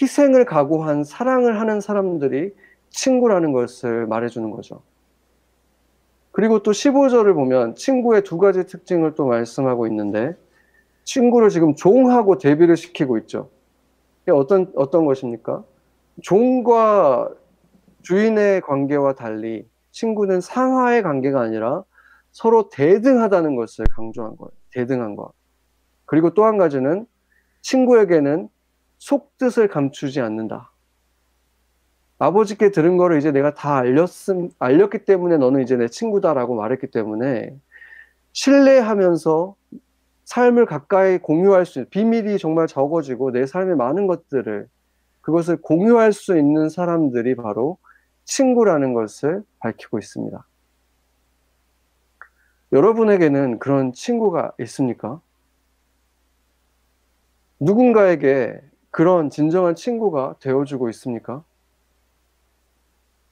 희생을 0.00 0.44
각오한 0.44 1.04
사랑을 1.04 1.60
하는 1.60 1.80
사람들이 1.80 2.54
친구라는 2.90 3.52
것을 3.52 4.06
말해주는 4.06 4.50
거죠. 4.50 4.82
그리고 6.32 6.62
또 6.62 6.70
15절을 6.70 7.34
보면 7.34 7.76
친구의 7.76 8.22
두 8.22 8.36
가지 8.36 8.66
특징을 8.66 9.14
또 9.14 9.26
말씀하고 9.26 9.86
있는데 9.86 10.36
친구를 11.04 11.48
지금 11.48 11.74
종하고 11.74 12.36
대비를 12.38 12.76
시키고 12.76 13.16
있죠. 13.18 13.48
어떤, 14.30 14.70
어떤 14.74 15.06
것입니까? 15.06 15.64
종과 16.22 17.30
주인의 18.02 18.60
관계와 18.62 19.14
달리 19.14 19.66
친구는 19.92 20.40
상하의 20.40 21.02
관계가 21.02 21.40
아니라 21.40 21.84
서로 22.32 22.68
대등하다는 22.68 23.56
것을 23.56 23.86
강조한 23.94 24.36
거예요. 24.36 24.50
대등한 24.72 25.16
것. 25.16 25.32
그리고 26.04 26.34
또 26.34 26.44
한 26.44 26.58
가지는 26.58 27.06
친구에게는 27.62 28.48
속뜻을 28.98 29.68
감추지 29.68 30.20
않는다. 30.20 30.72
아버지께 32.18 32.70
들은 32.70 32.96
거를 32.96 33.18
이제 33.18 33.30
내가 33.30 33.52
다 33.52 33.76
알렸음, 33.76 34.50
알렸기 34.58 35.04
때문에 35.04 35.36
너는 35.36 35.62
이제 35.62 35.76
내 35.76 35.88
친구다라고 35.88 36.54
말했기 36.54 36.86
때문에 36.90 37.54
신뢰하면서 38.32 39.54
삶을 40.24 40.66
가까이 40.66 41.18
공유할 41.18 41.66
수, 41.66 41.84
비밀이 41.86 42.38
정말 42.38 42.66
적어지고 42.66 43.32
내 43.32 43.46
삶의 43.46 43.76
많은 43.76 44.06
것들을 44.06 44.68
그것을 45.20 45.60
공유할 45.60 46.12
수 46.12 46.38
있는 46.38 46.68
사람들이 46.68 47.36
바로 47.36 47.78
친구라는 48.24 48.92
것을 48.94 49.42
밝히고 49.60 49.98
있습니다. 49.98 50.46
여러분에게는 52.72 53.58
그런 53.58 53.92
친구가 53.92 54.52
있습니까? 54.60 55.20
누군가에게 57.60 58.60
그런 58.96 59.28
진정한 59.28 59.74
친구가 59.74 60.36
되어주고 60.40 60.88
있습니까? 60.88 61.44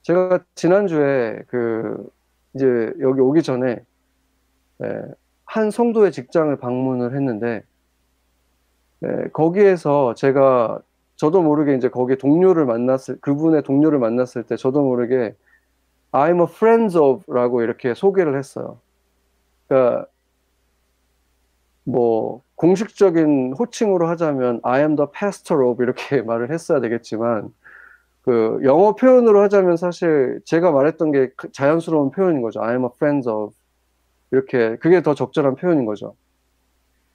제가 0.03 0.45
지난주에 0.53 1.41
그 1.47 2.07
이제 2.53 2.93
여기 2.99 3.19
오기 3.19 3.41
전에 3.41 3.83
예, 4.83 5.01
한 5.43 5.71
성도의 5.71 6.11
직장을 6.11 6.55
방문을 6.57 7.15
했는데 7.15 7.63
예, 9.05 9.29
거기에서 9.33 10.13
제가 10.13 10.83
저도 11.15 11.41
모르게 11.41 11.73
이제 11.73 11.89
거기 11.89 12.15
동료를 12.15 12.67
만났을 12.67 13.19
그분의 13.19 13.63
동료를 13.63 13.97
만났을 13.97 14.43
때 14.43 14.57
저도 14.57 14.83
모르게 14.83 15.33
I'm 16.11 16.41
a 16.41 16.47
friend 16.47 16.95
of라고 16.95 17.63
이렇게 17.63 17.95
소개를 17.95 18.37
했어요. 18.37 18.79
그러니까 19.67 20.05
뭐 21.85 22.44
공식적인 22.55 23.53
호칭으로 23.57 24.07
하자면 24.07 24.61
I 24.63 24.81
am 24.81 24.95
the 24.95 25.07
pastor 25.13 25.65
of 25.65 25.83
이렇게 25.83 26.21
말을 26.23 26.51
했어야 26.51 26.79
되겠지만 26.79 27.49
그 28.21 28.59
영어 28.63 28.95
표현으로 28.95 29.41
하자면 29.43 29.77
사실 29.77 30.39
제가 30.45 30.71
말했던 30.71 31.11
게그 31.11 31.51
자연스러운 31.51 32.11
표현인 32.11 32.41
거죠. 32.41 32.61
I 32.61 32.71
am 32.71 32.83
a 32.83 32.89
friend 32.95 33.29
of 33.29 33.53
이렇게 34.31 34.77
그게 34.77 35.01
더 35.03 35.13
적절한 35.13 35.55
표현인 35.55 35.85
거죠. 35.85 36.15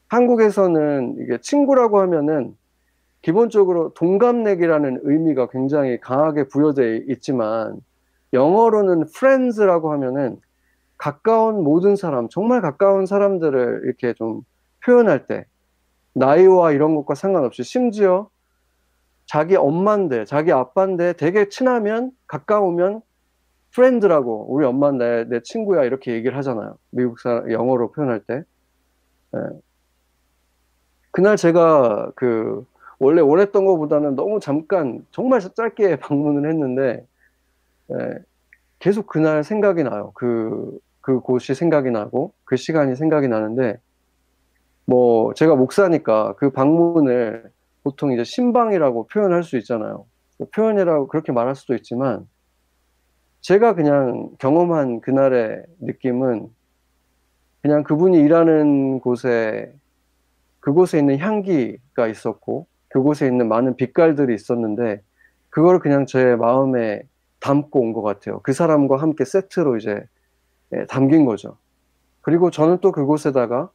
한국에서는 0.09 1.16
이게 1.20 1.38
친구라고 1.40 2.00
하면은 2.00 2.57
기본적으로 3.22 3.92
동갑내기라는 3.94 5.00
의미가 5.03 5.48
굉장히 5.48 6.00
강하게 6.00 6.44
부여되어 6.48 7.00
있지만 7.09 7.81
영어로는 8.33 9.07
friends라고 9.14 9.92
하면은 9.92 10.40
가까운 10.96 11.62
모든 11.64 11.96
사람, 11.96 12.29
정말 12.29 12.61
가까운 12.61 13.07
사람들을 13.07 13.83
이렇게 13.85 14.12
좀 14.14 14.42
표현할 14.84 15.26
때 15.26 15.44
나이와 16.14 16.72
이런 16.72 16.94
것과 16.96 17.14
상관없이 17.14 17.62
심지어 17.62 18.28
자기 19.30 19.54
엄마인데, 19.54 20.24
자기 20.24 20.50
아빠인데 20.50 21.12
되게 21.12 21.48
친하면, 21.48 22.10
가까우면 22.26 23.00
프렌드라고 23.72 24.52
우리 24.52 24.66
엄마는 24.66 24.98
내, 24.98 25.24
내 25.28 25.40
친구야 25.44 25.84
이렇게 25.84 26.12
얘기를 26.12 26.36
하잖아요. 26.38 26.76
미국 26.90 27.20
사람 27.20 27.48
영어로 27.50 27.92
표현할 27.92 28.24
때. 28.24 28.42
네. 29.32 29.40
그날 31.12 31.36
제가 31.36 32.10
그 32.16 32.66
원래 32.98 33.20
원했던 33.20 33.64
것보다는 33.64 34.16
너무 34.16 34.40
잠깐 34.40 35.06
정말 35.12 35.40
짧게 35.40 35.96
방문을 36.02 36.50
했는데 36.50 37.06
네. 37.86 37.96
계속 38.80 39.06
그날 39.06 39.44
생각이 39.44 39.84
나요. 39.84 40.10
그, 40.14 40.76
그 41.00 41.20
곳이 41.20 41.54
생각이 41.54 41.92
나고 41.92 42.32
그 42.44 42.56
시간이 42.56 42.96
생각이 42.96 43.28
나는데 43.28 43.78
뭐 44.90 45.33
제가 45.35 45.55
목사니까 45.55 46.35
그 46.35 46.50
방문을 46.50 47.48
보통 47.85 48.11
이제 48.12 48.24
신방이라고 48.24 49.07
표현할 49.07 49.44
수 49.44 49.57
있잖아요. 49.59 50.05
표현이라고 50.53 51.07
그렇게 51.07 51.31
말할 51.31 51.55
수도 51.55 51.76
있지만 51.76 52.26
제가 53.40 53.74
그냥 53.76 54.31
경험한 54.40 55.00
그날의 55.00 55.62
느낌은 55.81 56.48
그냥 57.62 57.85
그분이 57.85 58.18
일하는 58.18 58.98
곳에 58.98 59.72
그곳에 60.59 60.98
있는 60.98 61.18
향기가 61.20 62.09
있었고 62.09 62.66
그곳에 62.88 63.29
있는 63.29 63.48
많은 63.48 63.76
빛깔들이 63.76 64.35
있었는데 64.35 65.03
그걸 65.50 65.79
그냥 65.79 66.05
제 66.07 66.35
마음에 66.35 67.03
담고 67.38 67.81
온 67.81 67.92
것 67.92 68.03
같아요. 68.03 68.40
그 68.42 68.53
사람과 68.53 68.96
함께 68.96 69.24
세트로 69.24 69.76
이제 69.76 70.03
예, 70.74 70.85
담긴 70.87 71.26
거죠. 71.26 71.59
그리고 72.22 72.50
저는 72.50 72.79
또 72.81 72.90
그곳에다가 72.92 73.70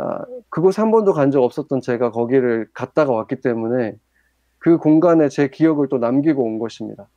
아, 0.00 0.24
그곳에 0.48 0.80
한 0.80 0.90
번도 0.90 1.12
간 1.12 1.30
적 1.30 1.42
없었던 1.42 1.80
제가 1.82 2.10
거기를 2.10 2.68
갔다가 2.72 3.12
왔기 3.12 3.40
때문에 3.42 3.96
그 4.58 4.78
공간에 4.78 5.28
제 5.28 5.48
기억을 5.48 5.88
또 5.88 5.98
남기고 5.98 6.42
온 6.42 6.58
것입니다. 6.58 7.08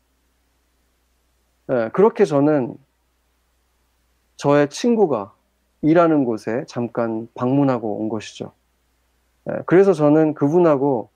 네, 1.68 1.90
그렇게 1.94 2.26
저는 2.26 2.76
저의 4.36 4.70
친구가 4.70 5.34
일하는 5.82 6.26
곳에 6.26 6.66
잠깐 6.68 7.28
방문하고 7.36 8.00
온 8.00 8.10
것이죠. 8.10 8.52
네, 9.46 9.56
그래서 9.66 9.94
저는 9.94 10.34
그분하고 10.34 11.10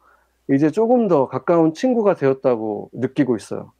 이제 0.49 0.69
조금 0.71 1.07
더 1.09 1.27
가까운 1.27 1.73
친구가 1.73 2.15
되었다고 2.15 2.91
느끼고 2.93 3.35
있어요. 3.35 3.71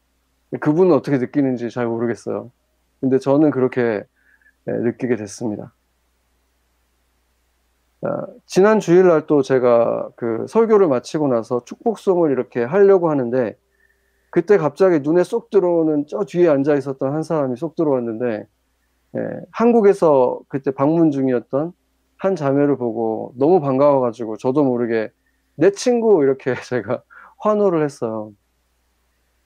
그분은 0.60 0.94
어떻게 0.94 1.18
느끼는지 1.18 1.70
잘 1.70 1.88
모르겠어요. 1.88 2.52
근데 3.00 3.20
저는 3.20 3.52
그렇게 3.52 4.04
네, 4.66 4.74
느끼게 4.74 5.16
됐습니다. 5.16 5.74
아, 8.02 8.28
지난 8.46 8.80
주일날 8.80 9.26
또 9.26 9.42
제가 9.42 10.10
그 10.16 10.46
설교를 10.48 10.88
마치고 10.88 11.28
나서 11.28 11.64
축복송을 11.66 12.32
이렇게 12.32 12.64
하려고 12.64 13.10
하는데 13.10 13.58
그때 14.30 14.58
갑자기 14.58 15.00
눈에 15.00 15.24
쏙 15.24 15.50
들어오는 15.50 16.06
저 16.08 16.24
뒤에 16.24 16.48
앉아 16.48 16.76
있었던 16.76 17.14
한 17.14 17.24
사람이 17.24 17.56
쏙 17.56 17.76
들어왔는데 17.76 18.48
예, 19.16 19.20
한국에서 19.52 20.42
그때 20.48 20.72
방문 20.72 21.12
중이었던 21.12 21.74
한 22.18 22.36
자매를 22.36 22.78
보고 22.78 23.34
너무 23.38 23.60
반가워가지고 23.62 24.38
저도 24.38 24.64
모르게 24.64 25.12
내 25.56 25.72
친구 25.72 26.24
이렇게 26.24 26.54
제가 26.68 27.02
환호를 27.40 27.84
했어요. 27.84 28.32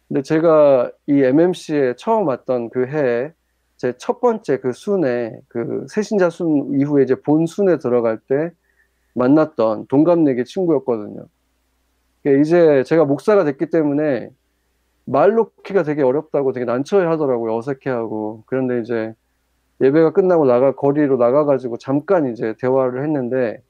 근데 0.08 0.24
제가 0.24 0.92
이 1.08 1.22
MMC에 1.24 1.96
처음 1.98 2.28
왔던 2.28 2.70
그 2.70 2.86
해에 2.86 3.34
제 3.82 3.94
첫 3.98 4.22
번째 4.22 4.58
그 4.60 4.74
순에 4.74 5.42
그 5.48 5.88
새신자 5.90 6.30
순 6.30 6.80
이후에 6.80 7.02
이제 7.02 7.16
본 7.16 7.48
순에 7.48 7.80
들어갈 7.80 8.20
때 8.20 8.52
만났던 9.16 9.88
동갑내기 9.88 10.46
친구였거든요. 10.46 11.26
이제 12.44 12.84
제가 12.84 13.06
목사가 13.06 13.44
됐기 13.44 13.72
때문에 13.72 14.30
말 15.06 15.32
놓기가 15.34 15.82
되게 15.82 16.04
어렵다고 16.04 16.52
되게 16.54 16.64
난처해 16.66 17.08
하더라고요. 17.08 17.58
어색해 17.58 17.90
하고. 17.90 18.44
그런데 18.46 18.82
이제 18.82 19.16
예배가 19.82 20.14
끝나고 20.14 20.46
나가 20.46 20.76
거리로 20.76 21.18
나가가지고 21.18 21.80
잠깐 21.80 22.32
이제 22.32 22.54
대화를 22.60 23.04
했는데 23.04 23.64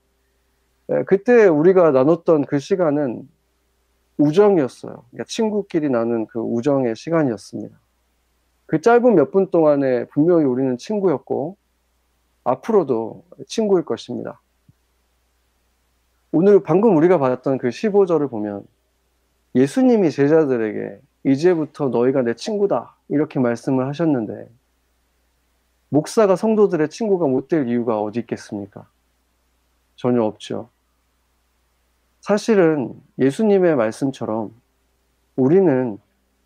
예, 0.91 1.03
그때 1.05 1.45
우리가 1.47 1.91
나눴던 1.91 2.47
그 2.47 2.59
시간은 2.59 3.29
우정이었어요. 4.17 5.05
그러니까 5.09 5.23
친구끼리 5.25 5.89
나눈 5.89 6.27
그 6.27 6.39
우정의 6.39 6.97
시간이었습니다. 6.97 7.79
그 8.71 8.79
짧은 8.79 9.15
몇 9.15 9.31
분 9.31 9.51
동안에 9.51 10.05
분명히 10.05 10.45
우리는 10.45 10.77
친구였고 10.77 11.57
앞으로도 12.45 13.25
친구일 13.45 13.83
것입니다. 13.83 14.39
오늘 16.31 16.63
방금 16.63 16.95
우리가 16.95 17.17
받았던 17.17 17.57
그 17.57 17.67
15절을 17.67 18.29
보면 18.29 18.65
예수님이 19.55 20.09
제자들에게 20.09 21.01
이제부터 21.25 21.89
너희가 21.89 22.21
내 22.21 22.33
친구다 22.33 22.95
이렇게 23.09 23.41
말씀을 23.41 23.87
하셨는데 23.89 24.49
목사가 25.89 26.37
성도들의 26.37 26.87
친구가 26.87 27.27
못 27.27 27.49
될 27.49 27.67
이유가 27.67 27.99
어디 27.99 28.21
있겠습니까? 28.21 28.87
전혀 29.97 30.23
없죠. 30.23 30.69
사실은 32.21 32.93
예수님의 33.19 33.75
말씀처럼 33.75 34.53
우리는 35.35 35.97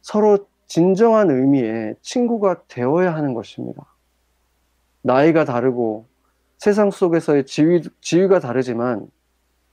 서로 0.01 0.47
진정한 0.67 1.29
의미의 1.29 1.95
친구가 2.01 2.63
되어야 2.67 3.13
하는 3.13 3.33
것입니다. 3.33 3.85
나이가 5.01 5.45
다르고 5.45 6.07
세상 6.57 6.89
속에서의 6.89 7.45
지위, 7.45 7.81
지위가 8.01 8.39
다르지만 8.39 9.07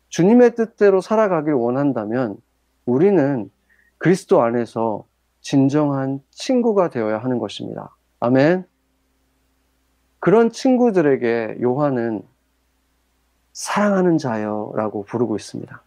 주님의 0.08 0.54
뜻대로 0.56 1.00
살아가길 1.00 1.54
원한다면 1.54 2.36
우리는 2.84 3.50
그리스도 3.98 4.42
안에서 4.42 5.06
진정한 5.40 6.20
친구가 6.30 6.90
되어야 6.90 7.18
하는 7.18 7.38
것입니다. 7.38 7.96
아멘. 8.20 8.66
그런 10.20 10.50
친구들에게 10.50 11.58
요한은 11.62 12.22
사랑하는 13.52 14.18
자여라고 14.18 15.04
부르고 15.04 15.36
있습니다. 15.36 15.82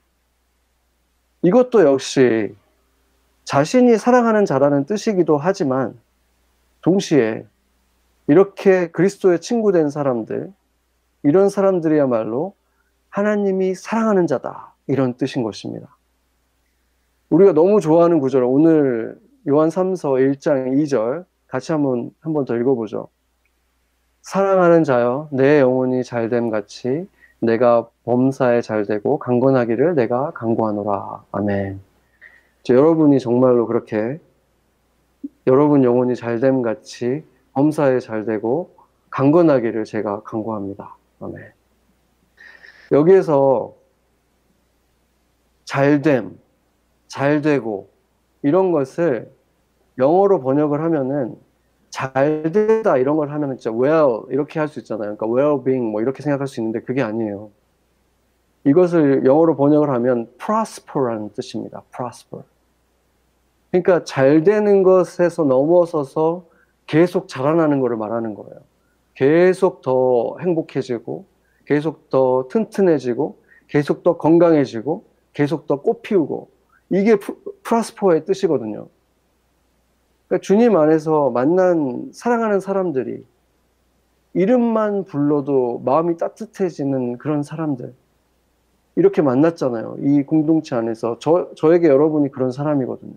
이것도 1.43 1.83
역시 1.83 2.55
자신이 3.45 3.97
사랑하는 3.97 4.45
자라는 4.45 4.85
뜻이기도 4.85 5.37
하지만 5.37 5.97
동시에 6.81 7.45
이렇게 8.27 8.87
그리스도의 8.87 9.39
친구 9.39 9.71
된 9.71 9.89
사람들, 9.89 10.51
이런 11.23 11.49
사람들이야말로 11.49 12.53
하나님이 13.09 13.75
사랑하는 13.75 14.27
자다. 14.27 14.73
이런 14.87 15.13
뜻인 15.13 15.43
것입니다. 15.43 15.95
우리가 17.29 17.53
너무 17.53 17.79
좋아하는 17.79 18.19
구절, 18.19 18.43
오늘 18.43 19.19
요한 19.47 19.69
3서 19.69 20.35
1장 20.35 20.73
2절 20.83 21.25
같이 21.47 21.71
한번, 21.71 22.11
한번 22.21 22.45
더 22.45 22.55
읽어보죠. 22.55 23.07
사랑하는 24.21 24.83
자여 24.83 25.29
내 25.31 25.59
영혼이 25.59 26.03
잘됨 26.03 26.49
같이 26.49 27.07
내가 27.39 27.87
범사에 28.05 28.61
잘되고 28.61 29.19
강건하기를 29.19 29.93
내가 29.95 30.31
강구하노라. 30.31 31.23
아멘. 31.31 31.84
여러분이 32.73 33.19
정말로 33.19 33.67
그렇게 33.67 34.19
여러분 35.47 35.83
영혼이 35.83 36.15
잘됨 36.15 36.61
같이 36.61 37.23
범사에 37.53 37.99
잘되고 37.99 38.75
강건하기를 39.09 39.85
제가 39.85 40.23
강구합니다. 40.23 40.95
아멘. 41.21 41.51
여기에서 42.91 43.73
잘됨, 45.65 46.37
잘되고 47.07 47.89
이런 48.41 48.71
것을 48.71 49.31
영어로 49.97 50.41
번역을 50.41 50.81
하면은 50.81 51.35
잘 51.89 52.51
되다 52.51 52.97
이런 52.97 53.15
걸 53.15 53.31
하면 53.31 53.57
진짜 53.57 53.75
well 53.75 54.23
이렇게 54.29 54.59
할 54.59 54.67
수 54.67 54.79
있잖아요. 54.79 55.15
그러니까 55.15 55.27
well-being 55.27 55.91
뭐 55.91 56.01
이렇게 56.01 56.21
생각할 56.21 56.47
수 56.47 56.59
있는데 56.59 56.81
그게 56.81 57.01
아니에요. 57.01 57.51
이것을 58.65 59.25
영어로 59.25 59.55
번역을 59.55 59.89
하면 59.89 60.29
prosper라는 60.37 61.33
뜻입니다. 61.33 61.83
prosper. 61.95 62.43
그러니까 63.71 64.03
잘 64.03 64.43
되는 64.43 64.83
것에서 64.83 65.43
넘어서서 65.43 66.45
계속 66.87 67.27
자라나는 67.27 67.79
것을 67.81 67.97
말하는 67.97 68.35
거예요. 68.35 68.59
계속 69.15 69.81
더 69.81 70.37
행복해지고, 70.39 71.25
계속 71.65 72.09
더 72.09 72.47
튼튼해지고, 72.49 73.37
계속 73.67 74.03
더 74.03 74.17
건강해지고, 74.17 75.05
계속 75.33 75.67
더 75.67 75.81
꽃 75.81 76.01
피우고, 76.01 76.49
이게 76.91 77.17
프라스퍼의 77.63 78.25
뜻이거든요. 78.25 78.87
그러니까 80.27 80.43
주님 80.43 80.75
안에서 80.77 81.29
만난 81.31 82.09
사랑하는 82.13 82.59
사람들이 82.59 83.25
이름만 84.33 85.05
불러도 85.05 85.81
마음이 85.85 86.17
따뜻해지는 86.17 87.17
그런 87.17 87.43
사람들 87.43 87.93
이렇게 88.95 89.21
만났잖아요. 89.21 89.97
이 90.01 90.23
공동체 90.23 90.75
안에서 90.75 91.17
저 91.19 91.51
저에게 91.55 91.87
여러분이 91.87 92.31
그런 92.31 92.51
사람이거든요. 92.51 93.13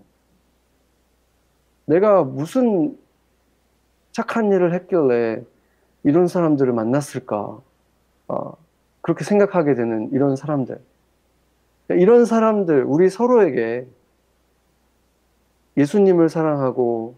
내가 1.89 2.23
무슨 2.23 2.95
착한 4.11 4.51
일을 4.51 4.75
했길래 4.75 5.43
이런 6.03 6.27
사람들을 6.27 6.71
만났을까? 6.71 7.59
어, 8.27 8.53
그렇게 9.01 9.23
생각하게 9.23 9.73
되는 9.73 10.11
이런 10.11 10.35
사람들. 10.35 10.79
이런 11.89 12.25
사람들, 12.25 12.83
우리 12.83 13.09
서로에게 13.09 13.87
예수님을 15.77 16.29
사랑하고 16.29 17.15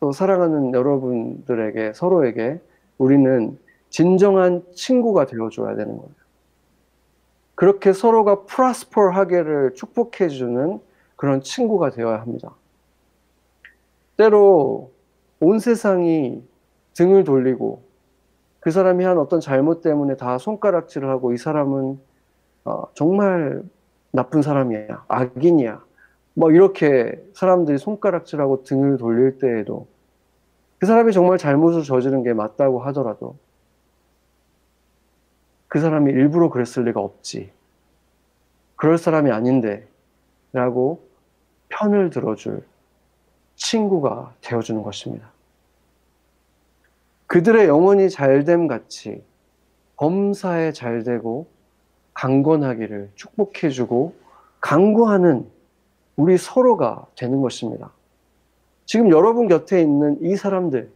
또 0.00 0.12
사랑하는 0.12 0.74
여러분들에게 0.74 1.94
서로에게 1.94 2.60
우리는 2.98 3.58
진정한 3.88 4.62
친구가 4.74 5.24
되어줘야 5.26 5.76
되는 5.76 5.96
거예요. 5.96 6.10
그렇게 7.54 7.94
서로가 7.94 8.42
프라스퍼하게를 8.42 9.74
축복해주는 9.74 10.78
그런 11.16 11.40
친구가 11.40 11.90
되어야 11.90 12.20
합니다. 12.20 12.54
때로 14.20 14.92
온 15.40 15.58
세상이 15.58 16.46
등을 16.92 17.24
돌리고 17.24 17.82
그 18.60 18.70
사람이 18.70 19.02
한 19.02 19.16
어떤 19.16 19.40
잘못 19.40 19.80
때문에 19.80 20.16
다 20.16 20.36
손가락질을 20.36 21.08
하고 21.08 21.32
이 21.32 21.38
사람은 21.38 21.98
어, 22.66 22.84
정말 22.92 23.62
나쁜 24.12 24.42
사람이야, 24.42 25.06
악인이야, 25.08 25.82
뭐 26.34 26.50
이렇게 26.50 27.24
사람들이 27.32 27.78
손가락질하고 27.78 28.64
등을 28.64 28.98
돌릴 28.98 29.38
때에도 29.38 29.86
그 30.78 30.84
사람이 30.84 31.12
정말 31.12 31.38
잘못을 31.38 31.82
저지른 31.82 32.22
게 32.22 32.34
맞다고 32.34 32.80
하더라도 32.80 33.36
그 35.68 35.80
사람이 35.80 36.12
일부러 36.12 36.50
그랬을 36.50 36.84
리가 36.84 37.00
없지. 37.00 37.50
그럴 38.76 38.98
사람이 38.98 39.30
아닌데 39.30 39.88
라고 40.52 41.08
편을 41.70 42.10
들어줄 42.10 42.62
친구가 43.60 44.34
되어주는 44.40 44.82
것입니다. 44.82 45.30
그들의 47.26 47.68
영혼이 47.68 48.10
잘됨 48.10 48.66
같이 48.66 49.22
범사에 49.96 50.72
잘되고 50.72 51.46
강건하기를 52.14 53.10
축복해주고 53.14 54.14
강구하는 54.60 55.48
우리 56.16 56.36
서로가 56.36 57.06
되는 57.14 57.40
것입니다. 57.40 57.92
지금 58.86 59.10
여러분 59.10 59.46
곁에 59.46 59.80
있는 59.80 60.18
이 60.20 60.36
사람들, 60.36 60.90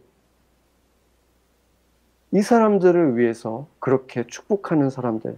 이 2.31 2.41
사람들을 2.41 3.17
위해서 3.17 3.67
그렇게 3.79 4.27
축복하는 4.27 4.89
사람들, 4.89 5.37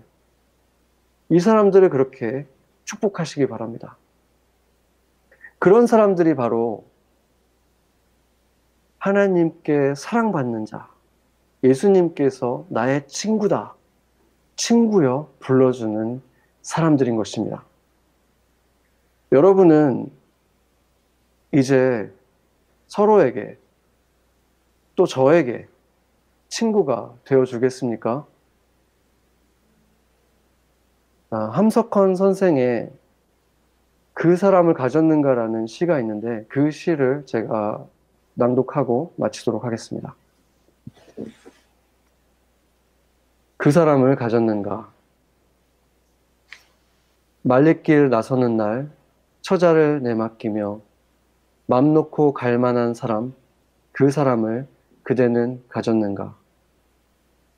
이 1.30 1.40
사람들을 1.40 1.90
그렇게 1.90 2.48
축복하시기 2.86 3.46
바랍니다. 3.48 3.98
그런 5.60 5.88
사람들이 5.88 6.36
바로 6.36 6.84
하나님께 9.00 9.96
사랑받는 9.96 10.66
자, 10.66 10.90
예수님께서 11.64 12.66
나의 12.70 13.08
친구다, 13.08 13.76
친구여 14.56 15.32
불러주는 15.40 16.22
사람들인 16.62 17.16
것입니다. 17.16 17.64
여러분은 19.32 20.12
이제 21.54 22.12
서로에게 22.88 23.58
또 24.96 25.06
저에게 25.06 25.68
친구가 26.50 27.14
되어 27.26 27.46
주겠습니까? 27.46 28.26
아, 31.30 31.38
함석헌 31.38 32.16
선생의 32.16 32.92
그 34.14 34.36
사람을 34.36 34.74
가졌는가라는 34.74 35.68
시가 35.68 36.00
있는데 36.00 36.46
그 36.48 36.72
시를 36.72 37.26
제가 37.26 37.86
낭독하고 38.38 39.14
마치도록 39.18 39.66
하겠습니다. 39.66 40.16
그 43.58 43.72
사람을 43.72 44.16
가졌는가? 44.16 44.92
말리길 47.42 48.10
나서는 48.10 48.56
날 48.56 48.90
처자를 49.42 50.04
내맡기며 50.04 50.80
맘 51.66 51.94
놓고 51.94 52.34
갈 52.34 52.60
만한 52.60 52.94
사람, 52.94 53.34
그 53.92 54.12
사람을 54.12 54.68
그대는 55.04 55.64
가졌는가? 55.68 56.36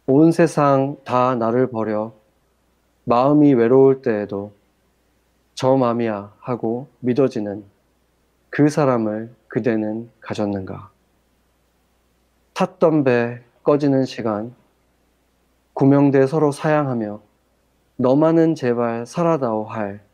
온 0.08 0.32
세상 0.32 0.96
다 1.04 1.36
나를 1.36 1.70
버려 1.70 2.14
마음이 3.04 3.54
외로울 3.54 4.02
때에도 4.02 4.54
저 5.56 5.76
맘이야 5.76 6.34
하고 6.40 6.88
믿어지는 7.00 7.66
그 8.50 8.70
사람을 8.70 9.39
그대는 9.50 10.10
가졌는가? 10.22 10.90
탔던 12.54 13.04
배 13.04 13.42
꺼지는 13.64 14.06
시간, 14.06 14.56
구명대 15.74 16.26
서로 16.28 16.52
사양하며 16.52 17.22
너만은 17.98 18.56
제발 18.56 19.06
살아다오 19.06 19.66
할 19.66 20.10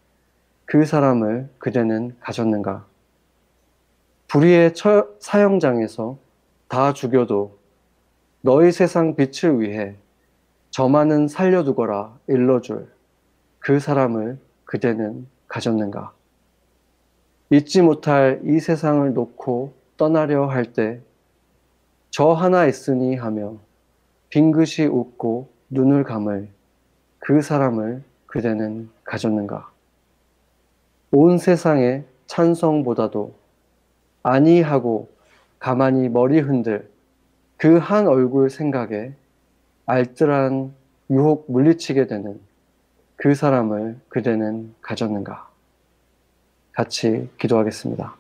그 0.66 0.84
사람을 0.84 1.50
그대는 1.60 2.16
가졌는가? 2.20 2.86
불의의 4.28 4.74
처, 4.74 5.08
사형장에서 5.20 6.18
다 6.68 6.92
죽여도 6.92 7.58
너희 8.42 8.72
세상 8.72 9.16
빛을 9.16 9.62
위해 9.62 9.96
저만은 10.72 11.28
살려두거라 11.28 12.18
일러줄 12.28 12.92
그 13.60 13.80
사람을 13.80 14.40
그대는 14.66 15.28
가졌는가? 15.48 16.14
잊지 17.56 17.82
못할 17.84 18.42
이 18.44 18.60
세상을 18.60 19.14
놓고 19.14 19.74
떠나려 19.96 20.48
할 20.48 20.74
때 20.74 21.00
저 22.10 22.32
하나 22.34 22.66
있으니 22.66 23.16
하며 23.16 23.56
빙긋이 24.30 24.88
웃고 24.90 25.48
눈을 25.70 26.04
감을 26.04 26.50
그 27.20 27.42
사람을 27.42 28.04
그대는 28.28 28.90
가졌는가? 29.06 29.72
온 31.12 31.38
세상의 31.38 32.04
찬성보다도 32.28 33.34
아니하고 34.24 35.10
가만히 35.60 36.10
머리 36.10 36.40
흔들 36.42 36.90
그 37.58 37.78
한 37.80 38.08
얼굴 38.08 38.50
생각에 38.50 39.14
알뜰한 39.86 40.74
유혹 41.10 41.50
물리치게 41.50 42.08
되는 42.08 42.38
그 43.16 43.34
사람을 43.34 43.98
그대는 44.10 44.74
가졌는가? 44.82 45.55
같이 46.76 47.30
기도하겠습니다. 47.40 48.16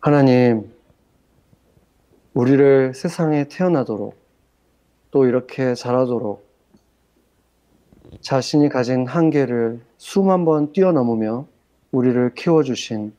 하나님, 0.00 0.72
우리를 2.34 2.94
세상에 2.94 3.48
태어나도록 3.48 4.16
또 5.10 5.26
이렇게 5.26 5.74
자라도록 5.74 6.48
자신이 8.20 8.68
가진 8.68 9.08
한계를 9.08 9.80
수만 9.96 10.44
번 10.44 10.72
뛰어넘으며 10.72 11.48
우리를 11.90 12.32
키워주신 12.34 13.17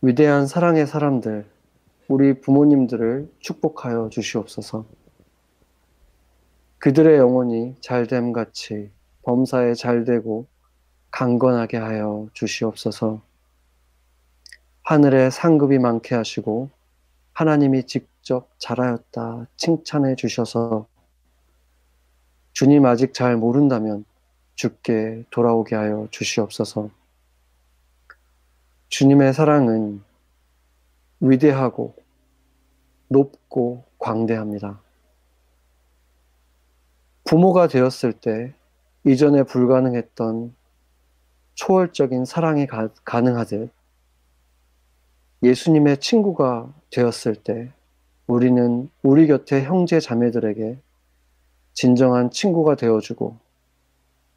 위대한 0.00 0.46
사랑의 0.46 0.86
사람들, 0.86 1.44
우리 2.06 2.40
부모님들을 2.40 3.32
축복하여 3.40 4.10
주시옵소서. 4.10 4.84
그들의 6.78 7.18
영혼이 7.18 7.74
잘됨 7.80 8.32
같이 8.32 8.92
범사에 9.24 9.74
잘되고 9.74 10.46
강건하게 11.10 11.78
하여 11.78 12.28
주시옵소서. 12.32 13.20
하늘에 14.84 15.30
상급이 15.30 15.80
많게 15.80 16.14
하시고 16.14 16.70
하나님이 17.32 17.82
직접 17.88 18.50
잘하였다 18.58 19.48
칭찬해 19.56 20.14
주셔서 20.14 20.86
주님 22.52 22.86
아직 22.86 23.12
잘 23.12 23.36
모른다면 23.36 24.04
죽게 24.54 25.24
돌아오게 25.30 25.74
하여 25.74 26.06
주시옵소서. 26.12 26.90
주님의 28.88 29.34
사랑은 29.34 30.02
위대하고 31.20 31.94
높고 33.08 33.84
광대합니다. 33.98 34.80
부모가 37.24 37.68
되었을 37.68 38.14
때 38.14 38.54
이전에 39.04 39.42
불가능했던 39.42 40.54
초월적인 41.54 42.24
사랑이 42.24 42.66
가, 42.66 42.88
가능하듯 43.04 43.70
예수님의 45.42 45.98
친구가 45.98 46.72
되었을 46.90 47.34
때 47.36 47.70
우리는 48.26 48.88
우리 49.02 49.26
곁의 49.26 49.64
형제 49.64 50.00
자매들에게 50.00 50.78
진정한 51.74 52.30
친구가 52.30 52.76
되어주고 52.76 53.36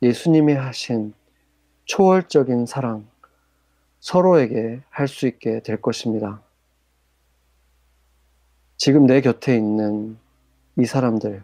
예수님이 0.01 0.53
하신 0.53 1.13
초월적인 1.85 2.65
사랑 2.65 3.10
서로에게 4.01 4.81
할 4.89 5.07
수 5.07 5.27
있게 5.27 5.61
될 5.61 5.81
것입니다. 5.81 6.41
지금 8.75 9.05
내 9.05 9.21
곁에 9.21 9.55
있는 9.55 10.17
이 10.77 10.85
사람들, 10.85 11.43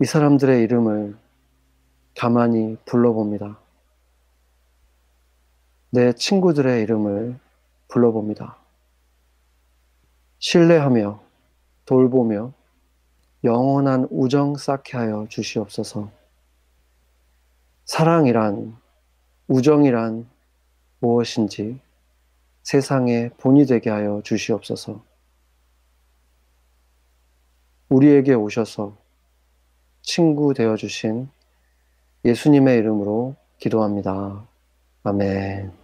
이 0.00 0.04
사람들의 0.04 0.62
이름을 0.62 1.16
가만히 2.16 2.76
불러봅니다. 2.84 3.58
내 5.90 6.12
친구들의 6.12 6.82
이름을 6.82 7.38
불러봅니다. 7.88 8.56
신뢰하며 10.38 11.20
돌보며 11.84 12.52
영원한 13.44 14.06
우정 14.10 14.56
쌓게 14.56 14.96
하여 14.96 15.26
주시옵소서. 15.28 16.10
사랑이란, 17.86 18.76
우정이란 19.48 20.30
무엇인지 21.02 21.80
세상에 22.62 23.28
본이 23.36 23.66
되게 23.66 23.90
하여 23.90 24.22
주시옵소서. 24.24 25.04
우리에게 27.88 28.34
오셔서 28.34 28.96
친구 30.00 30.54
되어 30.54 30.76
주신 30.76 31.28
예수님의 32.24 32.78
이름으로 32.78 33.34
기도합니다. 33.58 34.46
아멘. 35.02 35.81